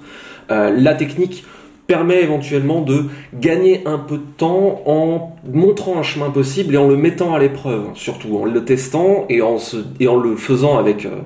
Euh, 0.51 0.71
la 0.75 0.95
technique 0.95 1.45
permet 1.93 2.23
éventuellement 2.23 2.81
de 2.81 3.05
gagner 3.35 3.83
un 3.85 3.99
peu 3.99 4.17
de 4.17 4.31
temps 4.39 4.81
en 4.87 5.37
montrant 5.53 5.99
un 5.99 6.03
chemin 6.03 6.31
possible 6.31 6.75
et 6.75 6.79
en 6.79 6.89
le 6.89 6.97
mettant 6.97 7.35
à 7.35 7.39
l'épreuve, 7.39 7.83
surtout 7.93 8.39
en 8.39 8.47
le 8.47 8.65
testant 8.65 9.27
et 9.29 9.43
en, 9.43 9.59
se, 9.59 9.77
et 10.01 10.09
en 10.09 10.17
le 10.17 10.37
faisant 10.37 10.79
avec, 10.79 11.05
euh, 11.05 11.19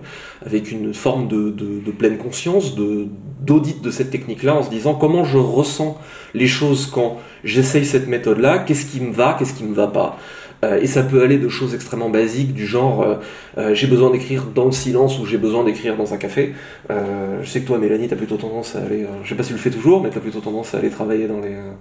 avec 0.45 0.73
une 0.73 0.93
forme 0.93 1.29
de, 1.29 1.51
de, 1.51 1.79
de 1.87 1.91
pleine 1.93 2.19
conscience, 2.19 2.75
de, 2.75 3.07
d'audit 3.43 3.81
de 3.81 3.93
cette 3.93 4.11
technique-là, 4.11 4.57
en 4.57 4.63
se 4.65 4.71
disant 4.71 4.95
comment 4.95 5.23
je 5.23 5.39
ressens 5.39 5.99
les 6.35 6.49
choses 6.49 6.91
quand 6.93 7.19
j'essaye 7.45 7.85
cette 7.85 8.09
méthode-là, 8.09 8.59
qu'est-ce 8.59 8.87
qui 8.87 9.01
me 9.01 9.13
va, 9.13 9.37
qu'est-ce 9.39 9.55
qui 9.55 9.63
me 9.63 9.75
va 9.75 9.87
pas. 9.87 10.19
Euh, 10.65 10.81
et 10.81 10.87
ça 10.87 11.03
peut 11.03 11.23
aller 11.23 11.39
de 11.39 11.49
choses 11.49 11.75
extrêmement 11.75 12.09
basiques, 12.09 12.55
du 12.55 12.67
genre 12.67 13.03
euh, 13.03 13.15
euh, 13.59 13.75
j'ai 13.75 13.87
besoin 13.87 14.11
d'écrire 14.11 14.45
dans 14.55 14.65
le 14.65 14.73
silence 14.73 15.19
ou 15.21 15.27
j'ai 15.27 15.37
besoin 15.37 15.65
d'écrire 15.65 15.97
dans 15.97 16.15
un 16.15 16.17
café. 16.17 16.55
Euh, 16.91 17.41
je 17.43 17.49
sais 17.49 17.61
que 17.61 17.67
toi, 17.67 17.79
Mélanie, 17.79 18.09
t'as 18.09 18.17
plutôt 18.17 18.37
tendance 18.37 18.75
à 18.75 18.81
aller, 18.81 19.03
euh, 19.05 19.09
je 19.23 19.29
sais 19.29 19.35
pas 19.35 19.43
si 19.43 19.49
tu 19.49 19.55
le 19.55 19.61
fais 19.61 19.71
toujours, 19.71 20.03
mais 20.03 20.09
t'as 20.11 20.21
plutôt 20.21 20.41
tendance 20.41 20.75
à 20.75 20.79
aller 20.79 20.89
travailler 20.91 21.27
dans 21.29 21.41
les, 21.41 21.55
euh, 21.55 21.73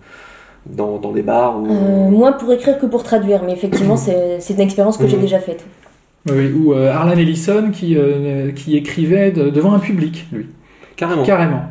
dans, 0.65 0.97
dans 0.97 1.11
des 1.13 1.21
bars 1.21 1.57
ou. 1.61 1.67
Euh, 1.71 2.09
moins 2.09 2.33
pour 2.33 2.51
écrire 2.51 2.77
que 2.77 2.85
pour 2.85 3.03
traduire, 3.03 3.43
mais 3.45 3.53
effectivement, 3.53 3.95
c'est 3.97 4.39
c'est 4.41 4.55
une 4.55 4.61
expérience 4.61 4.97
que 4.97 5.07
j'ai 5.07 5.15
Mhm. 5.15 5.21
déjà 5.21 5.39
faite. 5.39 5.63
Oui, 6.29 6.51
ou 6.51 6.73
euh, 6.73 6.91
Harlan 6.91 7.11
Ellison 7.17 7.69
qui, 7.71 7.95
euh, 7.97 8.51
qui 8.51 8.75
écrivait 8.75 9.31
de- 9.31 9.49
devant 9.51 9.73
un 9.73 9.79
public, 9.79 10.25
lui. 10.33 10.47
Carrément. 10.95 11.23
Carrément. 11.23 11.61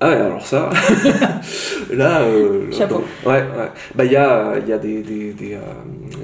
Ah 0.00 0.08
ouais, 0.08 0.16
alors 0.16 0.44
ça, 0.44 0.70
là, 1.94 2.22
euh, 2.22 2.70
Chapeau. 2.72 3.04
Ouais, 3.24 3.32
ouais. 3.32 3.70
Bah 3.94 4.04
il 4.04 4.10
y 4.12 4.16
a, 4.16 4.54
il 4.60 4.68
y 4.68 4.72
a 4.72 4.76
des, 4.78 5.02
des, 5.02 5.32
des, 5.32 5.54
euh, 5.54 5.58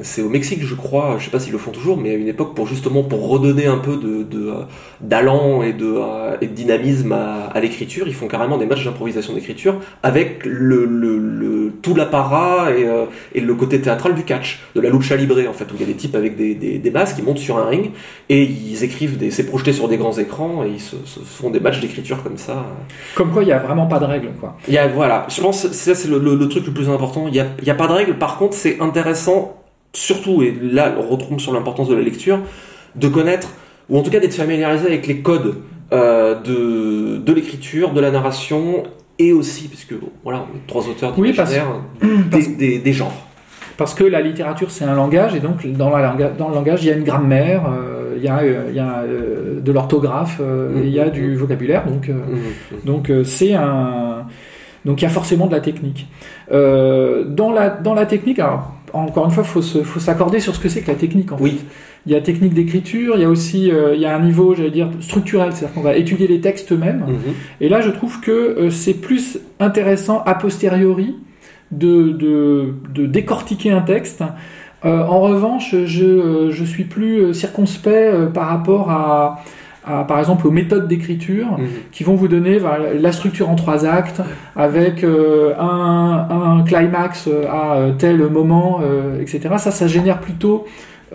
c'est 0.03 0.23
au 0.23 0.29
Mexique, 0.29 0.61
je 0.65 0.75
crois. 0.75 1.17
Je 1.19 1.25
sais 1.27 1.31
pas 1.31 1.39
s'ils 1.39 1.53
le 1.53 1.59
font 1.59 1.71
toujours, 1.71 1.97
mais 1.97 2.11
à 2.11 2.15
une 2.15 2.27
époque 2.29 2.55
pour 2.55 2.67
justement 2.67 3.05
pour 3.05 3.29
redonner 3.29 3.67
un 3.67 3.79
peu 3.79 3.97
de, 3.97 4.25
de 4.25 4.49
euh, 4.49 4.55
d'allant 5.01 5.63
et 5.63 5.73
de, 5.73 5.87
euh, 5.87 6.37
et 6.41 6.47
de 6.49 6.53
dynamisme 6.53 7.13
à, 7.13 7.47
à 7.47 7.61
l'écriture, 7.61 8.09
ils 8.09 8.15
font 8.15 8.27
carrément 8.27 8.59
des 8.59 8.67
matchs 8.67 8.85
d'improvisation 8.85 9.35
d'écriture 9.35 9.77
avec 10.03 10.45
le, 10.45 10.85
le, 10.85 11.17
le 11.17 11.73
tout 11.81 11.95
l'apparat 11.95 12.73
et, 12.77 12.85
euh, 12.85 13.05
et 13.35 13.41
le 13.41 13.55
côté 13.55 13.81
théâtral 13.81 14.15
du 14.15 14.25
catch, 14.25 14.61
de 14.75 14.81
la 14.81 14.91
lucha 14.91 15.15
libre 15.15 15.37
en 15.49 15.53
fait, 15.53 15.65
où 15.73 15.77
il 15.77 15.81
y 15.81 15.85
a 15.85 15.87
des 15.87 15.95
types 15.95 16.17
avec 16.17 16.37
des, 16.37 16.55
des, 16.57 16.79
des 16.79 16.91
masques 16.91 17.17
qui 17.17 17.23
montent 17.23 17.39
sur 17.39 17.57
un 17.57 17.67
ring 17.67 17.93
et 18.29 18.43
ils 18.43 18.83
écrivent 18.83 19.17
des, 19.17 19.31
c'est 19.31 19.47
projeté 19.47 19.73
sur 19.73 19.89
des 19.89 19.97
grands 19.97 20.19
écrans 20.19 20.65
et 20.65 20.71
ils 20.71 20.81
se, 20.81 20.97
se 21.07 21.21
font 21.21 21.51
des 21.51 21.61
matchs 21.61 21.81
d'écriture 21.81 22.23
comme 22.23 22.37
ça. 22.37 22.67
Comme 23.15 23.31
quoi, 23.31 23.43
il 23.43 23.47
n'y 23.47 23.53
a 23.53 23.61
vraiment 23.71 23.87
pas 23.87 23.99
de 23.99 24.05
règle, 24.05 24.29
quoi. 24.41 24.57
Il 24.69 24.75
y 24.75 24.79
a, 24.79 24.87
voilà, 24.89 25.27
je 25.29 25.41
pense 25.41 25.63
que 25.63 25.69
ça 25.75 25.95
c'est 25.95 26.09
le, 26.09 26.19
le- 26.19 26.37
le 26.37 26.49
truc 26.49 26.67
le 26.67 26.73
plus 26.73 26.89
important. 26.89 27.25
Il 27.27 27.33
n'y 27.33 27.41
a, 27.41 27.47
il 27.61 27.67
y 27.67 27.71
a 27.71 27.75
pas 27.75 27.87
de 27.87 27.93
règle. 27.93 28.19
Par 28.19 28.37
contre, 28.39 28.55
c'est 28.55 28.81
intéressant 28.81 29.57
surtout, 29.93 30.43
et 30.43 30.55
là 30.63 30.95
on 30.99 31.03
retombe 31.09 31.41
sur 31.41 31.53
l'importance 31.53 31.89
de 31.89 31.95
la 31.95 32.03
lecture, 32.03 32.39
de 32.95 33.09
connaître, 33.09 33.49
ou 33.89 33.99
en 33.99 34.03
tout 34.03 34.11
cas 34.11 34.21
d'être 34.21 34.35
familiarisé 34.35 34.87
avec 34.87 35.07
les 35.07 35.19
codes 35.21 35.57
euh, 35.93 36.35
de, 36.41 37.17
de 37.19 37.33
l'écriture, 37.33 37.93
de 37.93 38.01
la 38.01 38.11
narration, 38.13 38.85
et 39.19 39.33
aussi, 39.33 39.67
parce 39.69 39.85
que 39.85 39.97
voilà, 40.25 40.45
on 40.51 40.57
est 40.57 40.67
trois 40.67 40.89
auteurs 40.89 41.13
Oui, 41.19 41.33
parce- 41.33 41.53
des, 42.59 42.93
genres. 42.93 43.13
Parce 43.77 43.95
que 43.95 44.05
la 44.05 44.21
littérature, 44.21 44.71
c'est 44.71 44.85
un 44.85 44.95
langage, 44.95 45.35
et 45.35 45.41
donc 45.41 45.67
dans, 45.67 45.91
la 45.91 46.15
dans 46.39 46.49
le 46.49 46.55
langage, 46.55 46.85
il 46.85 46.89
y 46.89 46.93
a 46.93 46.95
une 46.97 47.03
grammaire, 47.05 47.63
euh, 47.67 48.00
il 48.21 48.25
y 48.25 48.29
a, 48.29 48.39
euh, 48.39 48.65
il 48.69 48.77
y 48.77 48.79
a 48.79 49.03
euh, 49.03 49.61
de 49.61 49.73
l'orthographe, 49.73 50.39
euh, 50.41 50.83
et 50.83 50.87
il 50.87 50.93
y 50.93 51.01
a 51.01 51.11
du 51.11 51.35
vocabulaire, 51.35 51.87
donc 51.87 52.09
Mhm. 52.09 52.79
donc 52.85 53.13
c'est 53.25 53.55
un 53.55 54.27
donc 54.85 55.03
il 55.03 55.05
y 55.05 55.07
a 55.07 55.11
forcément 55.11 55.47
de 55.47 55.53
la 55.53 55.61
technique. 55.61 56.07
Dans 56.51 57.53
la 57.53 57.71
dans 57.71 57.95
la 57.95 58.07
technique, 58.07 58.39
alors 58.39 58.73
encore 58.93 59.25
une 59.27 59.31
fois, 59.31 59.45
faut 59.45 59.63
se, 59.63 59.83
faut 59.83 60.01
s'accorder 60.01 60.41
sur 60.41 60.55
ce 60.55 60.61
que 60.61 60.69
c'est 60.69 60.81
que 60.83 60.91
la 60.91 60.97
technique. 60.97 61.33
En 61.33 61.37
fait. 61.39 61.45
Oui. 61.45 61.61
Il 62.07 62.13
y 62.13 62.15
a 62.15 62.21
technique 62.23 62.55
d'écriture, 62.55 63.15
il 63.17 63.21
y 63.21 63.25
a 63.25 63.29
aussi 63.29 63.71
euh, 63.71 63.95
il 63.95 64.01
y 64.01 64.07
a 64.07 64.17
un 64.17 64.21
niveau, 64.21 64.55
j'allais 64.55 64.71
dire 64.71 64.89
structurel, 65.01 65.53
c'est-à-dire 65.53 65.75
qu'on 65.75 65.83
va 65.83 65.97
étudier 65.97 66.27
les 66.27 66.41
textes 66.41 66.73
eux-mêmes. 66.73 67.05
Mhm. 67.07 67.35
Et 67.61 67.69
là, 67.69 67.83
je 67.83 67.91
trouve 67.91 68.21
que 68.21 68.31
euh, 68.31 68.71
c'est 68.71 68.95
plus 68.95 69.39
intéressant 69.59 70.23
a 70.25 70.35
posteriori 70.35 71.15
de, 71.73 72.11
de, 72.11 72.75
de 72.95 73.07
décortiquer 73.07 73.71
un 73.71 73.83
texte. 73.83 74.25
Euh, 74.85 75.05
en 75.05 75.21
revanche, 75.21 75.75
je, 75.85 76.05
euh, 76.05 76.51
je 76.51 76.65
suis 76.65 76.85
plus 76.85 77.19
euh, 77.21 77.33
circonspect 77.33 78.33
par 78.33 78.49
rapport 78.49 78.91
à, 78.91 79.41
à, 79.87 80.05
par 80.05 80.19
exemple, 80.19 80.47
aux 80.47 80.51
méthodes 80.51 80.89
d'écriture 80.89 81.47
Mhm. 81.59 81.67
qui 81.93 82.05
vont 82.05 82.15
vous 82.15 82.29
donner 82.29 82.59
voilà, 82.59 82.95
la 82.95 83.13
structure 83.13 83.49
en 83.51 83.57
trois 83.57 83.85
actes 83.87 84.23
avec 84.57 85.05
euh, 85.05 85.53
un, 85.59 86.29
un 86.31 86.63
climax 86.65 87.29
à 87.51 87.89
tel 87.99 88.19
moment, 88.31 88.81
euh, 88.83 89.21
etc. 89.21 89.41
Ça, 89.59 89.71
ça 89.71 89.87
génère 89.87 90.21
plutôt, 90.21 90.65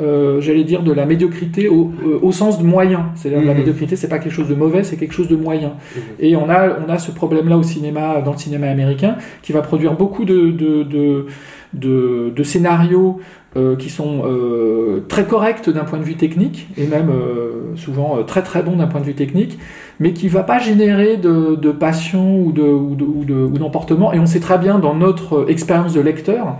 euh, 0.01 0.41
j'allais 0.41 0.63
dire, 0.63 0.83
de 0.83 0.91
la 0.91 1.05
médiocrité 1.05 1.67
au, 1.69 1.91
euh, 2.05 2.19
au 2.21 2.31
sens 2.31 2.59
de 2.59 2.65
moyen. 2.65 3.07
C'est-à-dire 3.15 3.43
la 3.45 3.53
Mhm. 3.53 3.59
médiocrité, 3.59 3.95
c'est 3.95 4.09
pas 4.09 4.19
quelque 4.19 4.33
chose 4.33 4.49
de 4.49 4.55
mauvais, 4.55 4.83
c'est 4.83 4.97
quelque 4.97 5.13
chose 5.13 5.29
de 5.29 5.35
moyen. 5.35 5.73
Mhm. 5.95 6.01
Et 6.19 6.35
on 6.35 6.49
a, 6.49 6.77
on 6.85 6.89
a 6.91 6.97
ce 6.97 7.11
problème-là 7.11 7.57
au 7.57 7.63
cinéma, 7.63 8.21
dans 8.21 8.31
le 8.33 8.37
cinéma 8.37 8.67
américain, 8.67 9.15
qui 9.41 9.51
va 9.53 9.61
produire 9.61 9.93
beaucoup 9.95 10.25
de, 10.25 10.51
de, 10.51 10.83
de, 10.83 11.25
de, 11.73 12.31
de 12.35 12.43
scénarios 12.43 13.19
euh, 13.57 13.77
qui 13.77 13.89
sont 13.89 14.23
euh, 14.25 14.99
très 15.07 15.23
corrects 15.23 15.69
d'un 15.69 15.85
point 15.85 15.97
de 15.99 16.03
vue 16.03 16.15
technique, 16.15 16.67
et 16.77 16.87
même 16.87 17.09
euh, 17.09 17.75
souvent 17.77 18.17
euh, 18.17 18.23
très 18.23 18.41
très 18.43 18.61
bons 18.61 18.75
d'un 18.75 18.87
point 18.87 18.99
de 18.99 19.05
vue 19.05 19.13
technique, 19.13 19.57
mais 20.01 20.11
qui 20.11 20.27
va 20.27 20.43
pas 20.43 20.59
générer 20.59 21.15
de, 21.15 21.55
de 21.55 21.71
passion 21.71 22.41
ou 22.41 22.51
de 22.51 22.61
ou 22.61 22.95
de- 22.95 23.05
ou 23.05 23.23
de- 23.23 23.33
ou. 23.33 24.13
Et 24.13 24.19
on 24.19 24.25
sait 24.25 24.41
très 24.41 24.57
bien 24.57 24.77
dans 24.79 24.93
notre 24.93 25.37
euh, 25.43 25.45
expérience 25.47 25.93
de 25.93 26.01
lecteur 26.01 26.57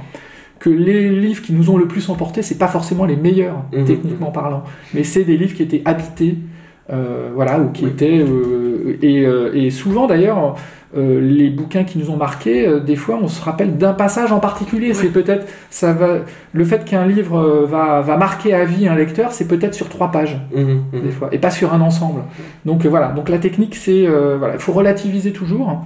que 0.60 0.70
les 0.70 1.10
livres 1.10 1.42
qui 1.42 1.54
nous 1.54 1.70
ont 1.70 1.78
le 1.78 1.88
plus 1.88 2.10
emporté, 2.10 2.42
c'est 2.42 2.58
pas 2.58 2.68
forcément 2.68 3.06
les 3.06 3.16
meilleurs 3.18 3.64
Mhm. 3.74 3.86
techniquement 3.86 4.32
parlant, 4.32 4.64
mais 4.94 5.04
c'est 5.04 5.24
des 5.24 5.38
livres 5.38 5.54
qui 5.56 5.64
étaient 5.64 5.82
habités, 5.86 6.38
euh, 6.92 7.30
voilà, 7.36 7.60
ou 7.60 7.70
qui 7.72 7.84
Oui. 7.86 7.92
étaient 7.92 8.20
euh, 8.20 8.98
et, 9.02 9.26
euh, 9.26 9.52
et 9.54 9.70
souvent 9.70 10.08
d'ailleurs. 10.08 10.56
les 10.98 11.50
bouquins 11.50 11.84
qui 11.84 11.98
nous 11.98 12.10
ont 12.10 12.16
marqués, 12.16 12.66
des 12.86 12.96
fois 12.96 13.20
on 13.22 13.28
se 13.28 13.44
rappelle 13.44 13.76
d'un 13.78 13.92
passage 13.92 14.32
en 14.32 14.40
particulier. 14.40 14.94
C'est 14.94 15.10
peut-être 15.10 15.46
ça 15.70 15.92
va 15.92 16.20
le 16.54 16.64
fait 16.64 16.86
qu'un 16.86 17.06
livre 17.06 17.66
va, 17.68 18.00
va 18.00 18.16
marquer 18.16 18.54
à 18.54 18.64
vie 18.64 18.88
un 18.88 18.96
lecteur, 18.96 19.34
c'est 19.34 19.46
peut-être 19.46 19.74
sur 19.74 19.90
trois 19.90 20.10
pages 20.10 20.38
Mhm. 20.56 20.84
Mhm. 20.94 21.02
des 21.04 21.12
fois, 21.12 21.28
et 21.34 21.38
pas 21.38 21.50
sur 21.50 21.74
un 21.74 21.82
ensemble. 21.82 22.22
Donc 22.64 22.86
voilà, 22.86 23.10
donc 23.10 23.28
la 23.28 23.40
technique, 23.40 23.76
c'est 23.76 24.08
voilà, 24.40 24.54
il 24.54 24.60
faut 24.62 24.72
relativiser 24.72 25.34
toujours, 25.34 25.82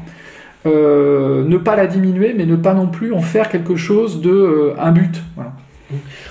Euh, 0.65 1.45
ne 1.45 1.57
pas 1.57 1.77
la 1.77 1.87
diminuer, 1.87 2.33
mais 2.35 2.45
ne 2.45 2.57
pas 2.57 2.73
non 2.73 2.87
plus 2.87 3.13
en 3.13 3.21
faire 3.21 3.47
quelque 3.49 3.77
chose 3.77 4.19
de 4.19 4.29
euh, 4.29 4.73
un 4.77 4.91
but. 4.91 5.23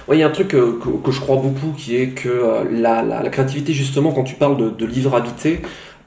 Ouais, 0.06 0.16
il 0.16 0.20
y 0.20 0.23
a 0.23 0.26
un 0.26 0.30
truc 0.30 0.54
euh, 0.54 0.78
que, 1.02 1.11
je 1.11 1.18
crois 1.18 1.37
beaucoup 1.37 1.73
qui 1.76 1.97
est 1.97 2.08
que 2.08 2.64
la, 2.70 3.02
la, 3.02 3.28
créativité, 3.30 3.73
justement, 3.73 4.12
quand 4.12 4.25
tu 4.25 4.35
parles 4.35 4.58
de, 4.58 4.68
de 4.68 4.88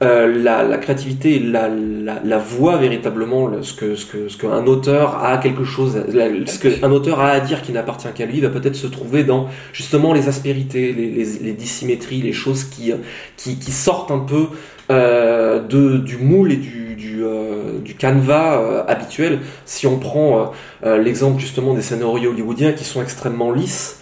la, 0.00 0.62
la 0.62 0.78
créativité, 0.78 1.38
la, 1.40 1.68
la, 1.68 2.38
voix 2.38 2.76
véritablement, 2.76 3.46
le- 3.48 3.62
ce 3.62 3.74
que 3.74 3.94
ce 3.94 4.06
que 4.06 4.28
ce 4.28 4.36
qu'un 4.36 4.66
auteur 4.66 5.22
a 5.22 5.38
quelque 5.38 5.64
chose, 5.64 5.96
ce 6.08 6.58
qu'un 6.58 6.90
auteur 6.90 7.20
a 7.20 7.30
à 7.30 7.40
dire 7.40 7.62
qui 7.62 7.72
n'appartient 7.72 8.08
qu'à 8.14 8.26
lui, 8.26 8.40
va 8.40 8.48
peut-être 8.48 8.74
se 8.74 8.88
trouver 8.88 9.22
dans 9.22 9.48
justement 9.72 10.12
les 10.12 10.28
aspérités, 10.28 10.92
les, 10.92 11.08
les, 11.08 11.52
dissymétries, 11.52 12.22
les 12.22 12.32
choses 12.32 12.64
qui 12.64 12.92
qui, 13.36 13.70
sortent 13.70 14.10
un 14.10 14.20
peu 14.20 14.46
de 14.88 15.98
du 15.98 16.16
moule 16.16 16.50
et 16.52 16.56
du 16.56 16.81
du, 17.12 17.24
euh, 17.24 17.80
canevas 17.98 18.58
euh, 18.58 18.84
habituel. 18.86 19.40
Si 19.64 19.86
on 19.86 19.98
prend 19.98 20.38
euh, 20.38 20.44
euh, 20.86 21.02
l'exemple 21.02 21.40
justement 21.40 21.74
des 21.74 21.82
scénarios 21.82 22.30
hollywoodiens 22.30 22.72
qui 22.72 22.84
sont 22.84 23.02
extrêmement 23.02 23.52
lisses. 23.52 23.98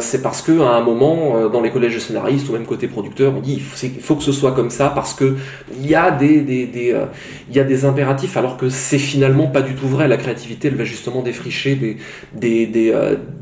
c'est 0.00 0.22
parce 0.22 0.42
que 0.42 0.60
à 0.60 0.70
un 0.80 0.80
moment 0.80 1.50
dans 1.54 1.60
les 1.60 1.70
collèges 1.70 1.96
de 1.96 1.98
scénaristes 1.98 2.48
ou 2.48 2.52
même 2.52 2.66
côté 2.66 2.86
producteur 2.86 3.32
on 3.36 3.40
dit 3.40 3.54
il 3.82 4.00
faut, 4.06 4.14
que 4.14 4.22
ce 4.22 4.30
soit 4.30 4.52
comme 4.52 4.70
ça 4.70 4.86
parce 4.98 5.12
que 5.12 5.28
il 5.76 5.86
y 5.86 5.94
a 5.94 6.12
des, 6.12 6.38
y 7.56 7.60
a 7.60 7.64
des 7.64 7.84
impératifs 7.84 8.36
alors 8.36 8.56
que 8.56 8.68
c'est 8.68 9.04
finalement 9.12 9.48
pas 9.48 9.62
du 9.62 9.74
tout 9.74 9.88
vrai 9.88 10.06
la 10.06 10.18
créativité 10.18 10.68
elle 10.68 10.76
va 10.76 10.84
justement 10.84 11.20
défricher 11.20 11.74
des 11.74 11.96
des, 12.44 12.66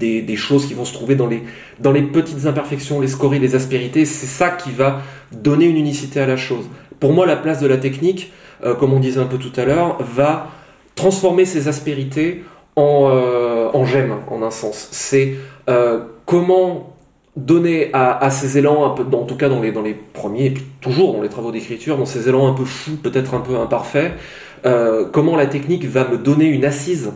des, 0.02 0.22
des 0.30 0.36
choses 0.46 0.64
qui 0.66 0.74
vont 0.74 0.86
se 0.86 0.94
trouver 0.94 1.14
dans 1.14 1.28
les 1.28 1.42
dans 1.78 1.92
les 1.92 2.02
petites 2.16 2.46
imperfections 2.46 2.96
les 3.02 3.12
scories 3.16 3.42
les 3.48 3.54
aspérités 3.54 4.06
c'est 4.06 4.32
ça 4.40 4.48
qui 4.48 4.70
va 4.82 5.02
donner 5.30 5.66
une 5.66 5.80
unicité 5.86 6.20
à 6.20 6.26
la 6.26 6.38
chose 6.38 6.66
pour 7.00 7.12
moi 7.12 7.26
la 7.26 7.36
place 7.36 7.60
de 7.60 7.66
la 7.66 7.76
technique 7.76 8.32
euh, 8.62 8.74
comme 8.74 8.92
on 8.92 9.00
disait 9.00 9.20
un 9.20 9.26
peu 9.26 9.38
tout 9.38 9.52
à 9.56 9.64
l'heure 9.64 9.98
va 10.00 10.48
transformer 10.94 11.44
ces 11.44 11.68
aspérités 11.68 12.44
en, 12.76 13.08
euh, 13.10 13.68
en 13.72 13.84
gemmes, 13.84 14.16
en 14.30 14.42
un 14.42 14.50
sens. 14.50 14.88
C'est 14.90 15.34
euh, 15.68 16.00
comment 16.26 16.94
donner 17.36 17.90
à, 17.92 18.30
ces 18.30 18.58
élans, 18.58 18.94
en 18.94 19.24
tout 19.24 19.36
cas 19.36 19.48
dans 19.48 19.60
les, 19.60 19.72
dans 19.72 19.82
les 19.82 19.94
premiers, 19.94 20.46
et 20.46 20.50
puis 20.50 20.64
toujours 20.80 21.14
dans 21.14 21.20
les 21.20 21.28
travaux 21.28 21.50
d'écriture, 21.50 21.98
dans 21.98 22.06
ces 22.06 22.28
élans 22.28 22.46
un 22.46 22.52
peu 22.52 22.64
fous, 22.64 22.96
peut-être 23.02 23.34
un 23.34 23.40
peu 23.40 23.56
imparfaits, 23.56 24.12
comment 25.10 25.34
la 25.34 25.46
technique 25.46 25.84
va 25.84 26.06
me 26.06 26.16
donner 26.16 26.44
une 26.44 26.64
assise 26.64 27.10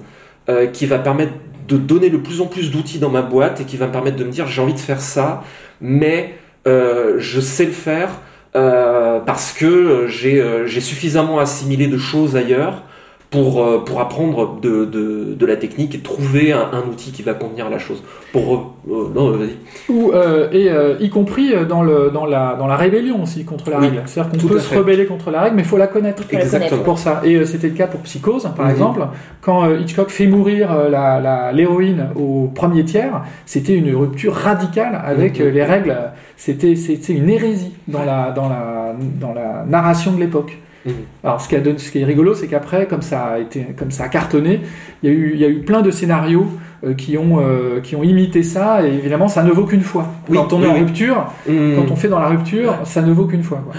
qui 0.72 0.86
va 0.86 0.98
permettre 0.98 1.34
de 1.68 1.76
donner 1.76 2.10
de 2.10 2.16
plus 2.16 2.40
en 2.40 2.46
plus 2.46 2.72
d'outils 2.72 2.98
dans 2.98 3.10
ma 3.10 3.22
boîte 3.22 3.60
et 3.60 3.64
qui 3.64 3.76
va 3.76 3.86
me 3.86 3.92
permettre 3.92 4.16
de 4.16 4.24
me 4.24 4.30
dire 4.30 4.48
j'ai 4.48 4.60
envie 4.60 4.74
de 4.74 4.80
faire 4.80 5.00
ça, 5.00 5.44
mais 5.80 6.34
je 6.66 7.40
sais 7.40 7.66
le 7.66 7.70
faire 7.70 8.10
parce 8.54 9.52
que 9.52 10.06
j'ai 10.08 10.40
euh, 10.40 10.66
j'ai 10.66 10.80
suffisamment 10.80 11.38
assimilé 11.38 11.86
de 11.86 11.98
choses 11.98 12.36
ailleurs 12.36 12.82
pour, 13.30 13.62
euh, 13.62 13.84
pour 13.84 14.00
apprendre 14.00 14.58
de, 14.62 14.86
de, 14.86 15.34
de 15.38 15.46
la 15.46 15.56
technique 15.56 15.94
et 15.94 15.98
trouver 15.98 16.52
un, 16.52 16.68
un 16.72 16.80
outil 16.90 17.12
qui 17.12 17.22
va 17.22 17.34
convenir 17.34 17.66
à 17.66 17.70
la 17.70 17.78
chose. 17.78 18.02
Pour, 18.32 18.74
euh, 18.90 19.10
non, 19.14 19.32
vas-y. 19.32 19.56
Ou, 19.90 20.12
euh, 20.12 20.48
et 20.50 20.70
euh, 20.70 20.96
y 20.98 21.10
compris 21.10 21.52
dans, 21.68 21.82
le, 21.82 22.10
dans, 22.10 22.24
la, 22.24 22.56
dans 22.58 22.66
la 22.66 22.76
rébellion 22.76 23.22
aussi 23.22 23.44
contre 23.44 23.68
la 23.70 23.78
Oui, 23.80 23.86
règle. 23.88 24.02
C'est-à-dire 24.06 24.32
qu'on 24.32 24.46
peut 24.48 24.58
se 24.58 24.68
fait. 24.68 24.78
rebeller 24.78 25.04
contre 25.04 25.30
la 25.30 25.42
règle, 25.42 25.56
mais 25.56 25.62
il 25.62 25.68
faut 25.68 25.76
la 25.76 25.88
connaître. 25.88 26.22
Exactement. 26.30 26.82
pour 26.82 26.98
ça. 26.98 27.20
Et 27.22 27.34
euh, 27.36 27.44
c'était 27.44 27.68
le 27.68 27.74
cas 27.74 27.86
pour 27.86 28.00
Psychose, 28.00 28.48
par 28.56 28.64
Mhm. 28.66 28.70
exemple. 28.72 29.06
Quand 29.42 29.64
euh, 29.64 29.78
Hitchcock 29.80 30.08
fait 30.08 30.26
mourir 30.26 30.72
euh, 30.72 30.88
la- 30.88 31.20
la- 31.20 31.52
l'héroïne 31.52 32.08
au 32.16 32.50
premier 32.54 32.84
tiers, 32.84 33.22
c'était 33.44 33.74
une 33.74 33.94
rupture 33.94 34.32
radicale 34.34 34.98
avec 35.04 35.38
Mhm. 35.38 35.46
euh, 35.46 35.50
les 35.50 35.64
règles. 35.64 35.96
C'était 36.38 36.76
c'était 36.76 37.12
une 37.12 37.28
hérésie 37.28 37.74
dans 37.88 38.04
la, 38.04 38.30
dans 38.30 38.48
la, 38.48 38.94
dans 39.20 39.34
la 39.34 39.64
narration 39.68 40.12
de 40.12 40.20
l'époque. 40.20 40.56
Mhm. 40.86 40.92
Alors, 41.24 41.40
ce 41.40 41.48
qui, 41.48 41.56
a 41.56 41.60
donné- 41.60 41.78
ce 41.78 41.90
qui 41.90 41.98
est 42.00 42.04
rigolo, 42.04 42.34
c'est 42.34 42.46
qu'après, 42.46 42.86
comme 42.86 43.02
ça 43.02 43.24
a 43.24 43.38
été, 43.38 43.66
comme 43.76 43.90
ça 43.90 44.04
a 44.04 44.08
cartonné, 44.08 44.60
il 45.02 45.10
y 45.10 45.12
a 45.12 45.14
eu, 45.16 45.30
il 45.34 45.40
y 45.40 45.44
a 45.44 45.48
eu 45.48 45.58
plein 45.60 45.82
de 45.82 45.90
scénarios 45.90 46.46
euh, 46.84 46.94
qui 46.94 47.18
ont, 47.18 47.40
euh, 47.40 47.80
qui 47.80 47.96
ont 47.96 48.04
imité 48.04 48.42
ça. 48.44 48.86
Et 48.86 48.92
évidemment, 48.94 49.28
ça 49.28 49.42
ne 49.42 49.50
vaut 49.50 49.64
qu'une 49.64 49.82
fois. 49.82 50.06
Oui, 50.28 50.36
quand 50.38 50.52
on 50.52 50.60
oui, 50.60 50.66
est 50.66 50.70
en 50.70 50.74
oui. 50.74 50.80
rupture, 50.80 51.26
Hmm. 51.48 51.74
quand 51.76 51.90
on 51.90 51.96
fait 51.96 52.08
dans 52.08 52.20
la 52.20 52.28
rupture, 52.28 52.74
ça 52.84 53.02
ne 53.02 53.12
vaut 53.12 53.24
qu'une 53.26 53.42
fois. 53.42 53.62
quoi. 53.66 53.74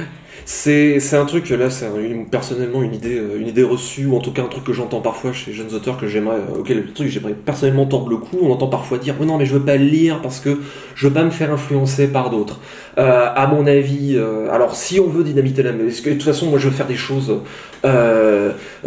C'est 0.52 1.14
un 1.14 1.26
truc, 1.26 1.48
là, 1.52 1.70
c'est 1.70 1.86
personnellement 2.32 2.82
une 2.82 2.96
idée, 2.96 3.20
euh, 3.20 3.40
une 3.40 3.48
idée 3.48 3.62
reçue, 3.62 4.08
ou 4.08 4.16
en 4.16 4.20
tout 4.20 4.32
cas 4.32 4.42
un 4.42 4.48
truc 4.48 4.64
que 4.64 4.74
j'entends 4.74 5.00
parfois 5.00 5.32
chez 5.32 5.54
jeunes 5.54 5.76
auteurs 5.76 5.96
que 6.00 6.08
j'aimerais, 6.08 6.38
euh, 6.38 6.62
auquel 6.62 6.78
le 6.78 6.92
truc 6.92 7.08
j'aimerais 7.08 7.36
personnellement 7.36 7.86
tordre 7.86 8.10
le 8.10 8.18
cou. 8.18 8.40
On 8.42 8.52
entend 8.52 8.66
parfois 8.68 8.98
dire, 8.98 9.14
oh 9.22 9.26
non, 9.26 9.38
mais 9.38 9.46
je 9.46 9.54
veux 9.54 9.64
pas 9.64 9.78
le 9.78 9.86
lire 9.86 10.24
parce 10.24 10.40
que 10.40 10.58
je 10.96 11.08
veux 11.08 11.14
pas 11.14 11.24
me 11.24 11.30
faire 11.30 11.54
influencer 11.54 12.08
par 12.08 12.32
d'autres. 12.32 12.60
Euh, 12.98 13.28
à 13.36 13.46
mon 13.46 13.68
avis, 13.68 14.16
euh, 14.16 14.50
alors 14.52 14.76
si 14.76 15.00
on 15.00 15.08
veut 15.08 15.24
dynamiter 15.24 15.62
la 15.62 15.72
parce 15.72 16.02
que 16.02 16.10
de 16.10 16.16
toute 16.16 16.24
façon, 16.24 16.48
moi 16.48 16.58
je 16.58 16.68
veux 16.68 16.74
faire 16.74 16.88
des 16.88 16.98
choses 16.98 17.32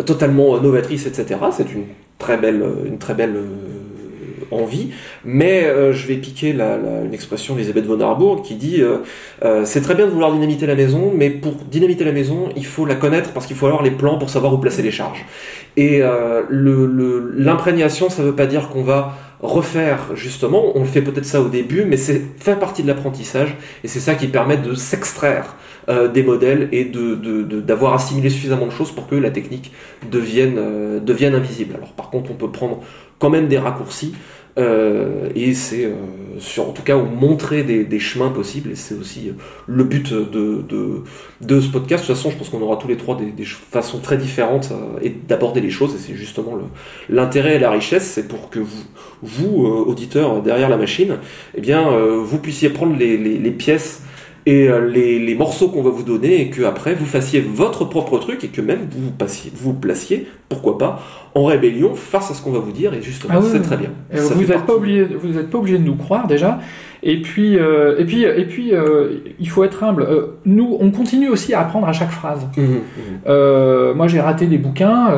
totalement 0.05 0.61
novatrices, 0.61 1.07
etc. 1.07 1.39
C'est 1.53 1.73
une 1.73 1.85
très 2.19 2.39
belle, 2.39 2.65
envie, 4.53 4.91
mais 5.25 5.65
euh, 5.65 5.93
je 5.93 6.07
vais 6.07 6.17
piquer 6.17 6.51
une 6.51 7.13
expression 7.13 7.55
d'Elisabeth 7.55 7.87
von 7.87 8.01
Harburg 8.01 8.43
qui 8.43 8.55
dit 8.55 8.81
euh, 8.81 8.99
euh, 9.45 9.63
c'est 9.65 9.81
très 9.81 9.95
bien 9.95 10.07
de 10.07 10.11
vouloir 10.11 10.33
dynamiter 10.33 10.67
la 10.67 10.75
maison, 10.75 11.13
mais 11.15 11.31
pour 11.31 11.55
dynamiter 11.71 12.05
la 12.05 12.13
maison, 12.13 12.49
il 12.57 12.67
faut 12.67 12.87
la 12.87 12.95
connaître 12.95 13.33
parce 13.33 13.47
qu'il 13.47 13.57
faut 13.57 13.67
avoir 13.67 13.83
les 13.83 13.91
plans 13.91 14.19
pour 14.19 14.31
savoir 14.31 14.53
où 14.55 14.59
placer 14.59 14.83
les 14.83 14.91
charges. 14.91 15.25
Et 15.77 16.03
l'imprégnation, 16.51 18.11
ça 18.11 18.23
veut 18.23 18.35
pas 18.35 18.47
dire 18.47 18.69
qu'on 18.69 18.83
va 18.83 19.17
refaire 19.41 20.15
justement, 20.15 20.77
on 20.77 20.85
fait 20.85 21.03
peut-être 21.03 21.25
ça 21.25 21.41
au 21.41 21.49
début, 21.49 21.85
mais 21.85 21.97
c'est 21.97 22.21
faire 22.39 22.59
partie 22.59 22.83
de 22.83 22.89
l'apprentissage, 22.89 23.57
et 23.83 23.89
c'est 23.89 24.01
ça 24.01 24.15
qui 24.15 24.29
permet 24.29 24.57
de 24.59 24.75
s'extraire 24.75 25.57
des 26.15 26.23
modèles 26.23 26.69
et 26.71 26.85
de, 26.85 27.17
de- 27.17 27.61
d'avoir 27.61 27.95
assimilé 27.95 28.31
suffisamment 28.31 28.67
de 28.67 28.71
choses 28.71 28.93
pour 28.93 29.09
que 29.09 29.17
la 29.17 29.31
technique 29.31 29.73
devienne 30.11 30.59
invisible. 31.35 31.75
Alors 31.77 31.93
par 31.93 32.11
contre, 32.11 32.31
on 32.31 32.35
peut 32.35 32.53
prendre 32.53 32.81
quand 33.19 33.31
même 33.31 33.49
des 33.49 33.59
raccourcis, 33.59 34.15
Euh, 34.59 35.31
et 35.35 35.55
c'est 35.55 35.87
euh, 35.87 35.95
sur, 36.39 36.69
en 36.69 36.73
tout 36.73 36.83
cas, 36.83 36.97
montrer 36.97 37.63
des, 37.63 37.99
chemins 37.99 38.31
possibles. 38.31 38.71
Et 38.71 38.75
c'est 38.75 38.95
aussi 38.95 39.29
euh, 39.29 39.33
le 39.67 39.85
but 39.85 40.13
de, 40.13 40.63
de, 40.63 41.03
de, 41.41 41.61
ce 41.61 41.69
podcast. 41.69 42.05
De 42.05 42.07
toute 42.07 42.17
façon, 42.17 42.31
je 42.31 42.37
pense 42.37 42.51
qu'on 42.51 42.61
aura 42.61 42.77
tous 42.77 42.89
les 42.89 42.97
trois 42.97 43.17
des, 43.17 43.45
façons 43.45 43.99
très 43.99 44.17
différentes 44.17 44.73
et 45.01 45.11
d'aborder 45.11 45.61
les 45.61 45.71
choses. 45.71 45.95
Et 45.95 45.99
c'est 45.99 46.15
justement 46.15 46.59
l'intérêt 47.09 47.57
et 47.57 47.59
la 47.59 47.71
richesse, 47.71 48.05
c'est 48.05 48.29
pour 48.29 48.51
que 48.51 48.59
vous, 48.59 48.85
vous 49.23 49.67
auditeurs 49.67 50.43
derrière 50.43 50.69
la 50.69 50.77
machine, 50.77 51.17
eh 51.55 51.61
bien, 51.61 51.91
vous 51.91 52.39
puissiez 52.39 52.71
prendre 52.71 52.97
les 52.97 53.51
pièces 53.51 54.03
et 54.45 54.69
les, 54.93 55.19
les, 55.19 55.35
morceaux 55.35 55.69
qu'on 55.69 55.83
va 55.83 55.91
vous 55.91 56.03
donner 56.03 56.41
et 56.41 56.51
que 56.51 56.63
après 56.63 56.95
vous 56.95 57.07
fassiez 57.07 57.41
votre 57.41 57.85
propre 57.85 58.19
truc 58.19 58.43
et 58.43 58.49
que 58.49 58.61
même 58.61 58.89
vous 58.91 59.11
passiez, 59.11 59.53
vous 59.55 59.73
placiez, 59.73 60.27
pourquoi 60.49 60.79
pas, 60.79 61.01
en 61.35 61.45
rébellion 61.45 61.95
face 61.95 62.31
à 62.31 62.35
ce 62.35 62.43
qu'on 62.43 62.51
va 62.51 62.59
vous 62.59 62.73
dire 62.73 62.93
et 62.93 63.03
justement 63.03 63.35
ah 63.37 63.43
c'est 63.43 63.63
très 63.63 63.77
bien. 63.77 63.91
vous 64.13 64.45
n'êtes 64.45 64.67
pas 64.67 64.75
obligé, 64.75 65.05
vous 65.05 65.29
n'êtes 65.29 65.51
pas 65.51 65.59
obligé 65.59 65.79
de 65.79 65.85
nous 65.85 65.97
croire 65.97 66.27
déjà. 66.27 66.59
Et 67.05 67.21
puis, 67.21 67.59
euh, 67.59 67.99
et 67.99 68.05
puis, 68.05 68.23
et 68.23 68.45
puis, 68.45 68.73
euh, 68.73 69.19
il 69.41 69.49
faut 69.49 69.65
être 69.65 69.83
humble. 69.83 70.03
Euh, 70.03 70.39
nous, 70.45 70.77
on 70.79 70.93
continue 70.93 71.29
aussi 71.29 71.53
à 71.53 71.63
apprendre 71.63 71.89
à 71.89 71.93
chaque 71.93 72.13
phrase. 72.13 72.47
Mmh, 72.57 72.63
mmh. 72.63 73.93
moi, 73.97 74.07
j'ai 74.07 74.21
raté 74.21 74.47
des 74.47 74.59
bouquins. 74.59 75.09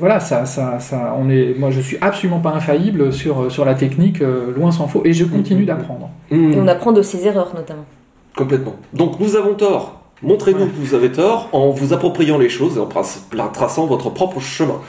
voilà, 0.00 0.18
ça, 0.18 0.44
ça, 0.44 0.80
ça, 0.80 1.16
on 1.16 1.30
est. 1.30 1.54
Moi, 1.56 1.70
je 1.70 1.80
suis 1.80 1.98
absolument 2.00 2.40
pas 2.40 2.50
infaillible 2.50 3.12
sur 3.12 3.50
sur 3.50 3.64
la 3.64 3.74
technique, 3.74 4.20
loin 4.56 4.72
s'en 4.72 4.88
faut. 4.88 5.02
Et 5.04 5.12
je 5.12 5.24
continue 5.24 5.62
mmh, 5.62 5.66
d'apprendre. 5.66 6.10
Et 6.32 6.56
on 6.56 6.66
apprend 6.66 6.90
de 6.90 7.02
ses 7.02 7.26
erreurs, 7.26 7.52
notamment. 7.54 7.84
Complètement. 8.42 8.74
Donc, 8.92 9.20
nous 9.20 9.36
avons 9.36 9.54
tort. 9.54 10.00
Montrez-nous 10.20 10.66
que 10.66 10.74
vous 10.76 10.94
avez 10.94 11.12
tort 11.12 11.48
en 11.52 11.70
vous 11.70 11.92
appropriant 11.92 12.38
les 12.38 12.48
choses 12.48 12.76
et 12.76 12.80
en 12.80 13.48
traçant 13.48 13.86
votre 13.86 14.10
propre 14.10 14.40
chemin. 14.40 14.80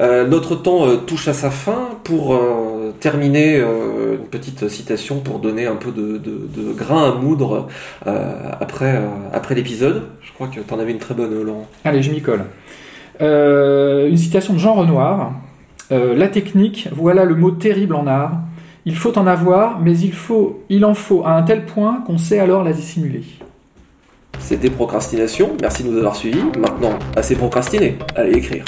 Euh, 0.00 0.26
notre 0.26 0.54
temps 0.54 0.86
euh, 0.86 0.96
touche 0.96 1.26
à 1.26 1.32
sa 1.32 1.50
fin. 1.50 1.88
Pour 2.04 2.34
euh, 2.34 2.92
terminer, 3.00 3.58
une 3.58 4.26
petite 4.30 4.68
citation 4.68 5.18
pour 5.18 5.40
donner 5.40 5.66
un 5.66 5.74
peu 5.74 5.90
de, 5.90 6.18
de 6.18 6.72
grain 6.72 7.10
à 7.10 7.14
moudre 7.14 7.66
après, 8.04 9.00
après 9.32 9.56
l'épisode. 9.56 10.02
Je 10.20 10.32
crois 10.32 10.46
que 10.46 10.60
tu 10.60 10.74
en 10.74 10.78
avais 10.78 10.92
une 10.92 10.98
très 10.98 11.14
bonne, 11.14 11.42
Laurent. 11.42 11.66
Allez, 11.84 12.02
je 12.02 12.12
m'y 12.12 12.20
colle. 12.20 12.44
une 13.20 14.16
citation 14.16 14.54
de 14.54 14.58
Jean 14.58 14.74
Renoir. 14.74 15.32
la 15.90 16.28
technique, 16.28 16.88
voilà 16.92 17.24
le 17.24 17.34
mot 17.34 17.50
terrible 17.50 17.96
en 17.96 18.06
art. 18.06 18.32
Il 18.84 18.96
faut 18.96 19.16
en 19.16 19.26
avoir, 19.26 19.80
mais 19.80 19.96
il, 19.98 20.12
faut, 20.12 20.62
il 20.68 20.84
en 20.84 20.94
faut 20.94 21.24
à 21.24 21.32
un 21.32 21.42
tel 21.42 21.64
point 21.64 22.02
qu'on 22.06 22.18
sait 22.18 22.40
alors 22.40 22.64
la 22.64 22.72
dissimuler. 22.72 23.22
C'était 24.38 24.70
Procrastination, 24.70 25.56
merci 25.60 25.84
de 25.84 25.90
nous 25.90 25.98
avoir 25.98 26.16
suivis. 26.16 26.42
Maintenant, 26.58 26.98
assez 27.14 27.36
procrastiné, 27.36 27.98
allez 28.16 28.32
écrire. 28.32 28.64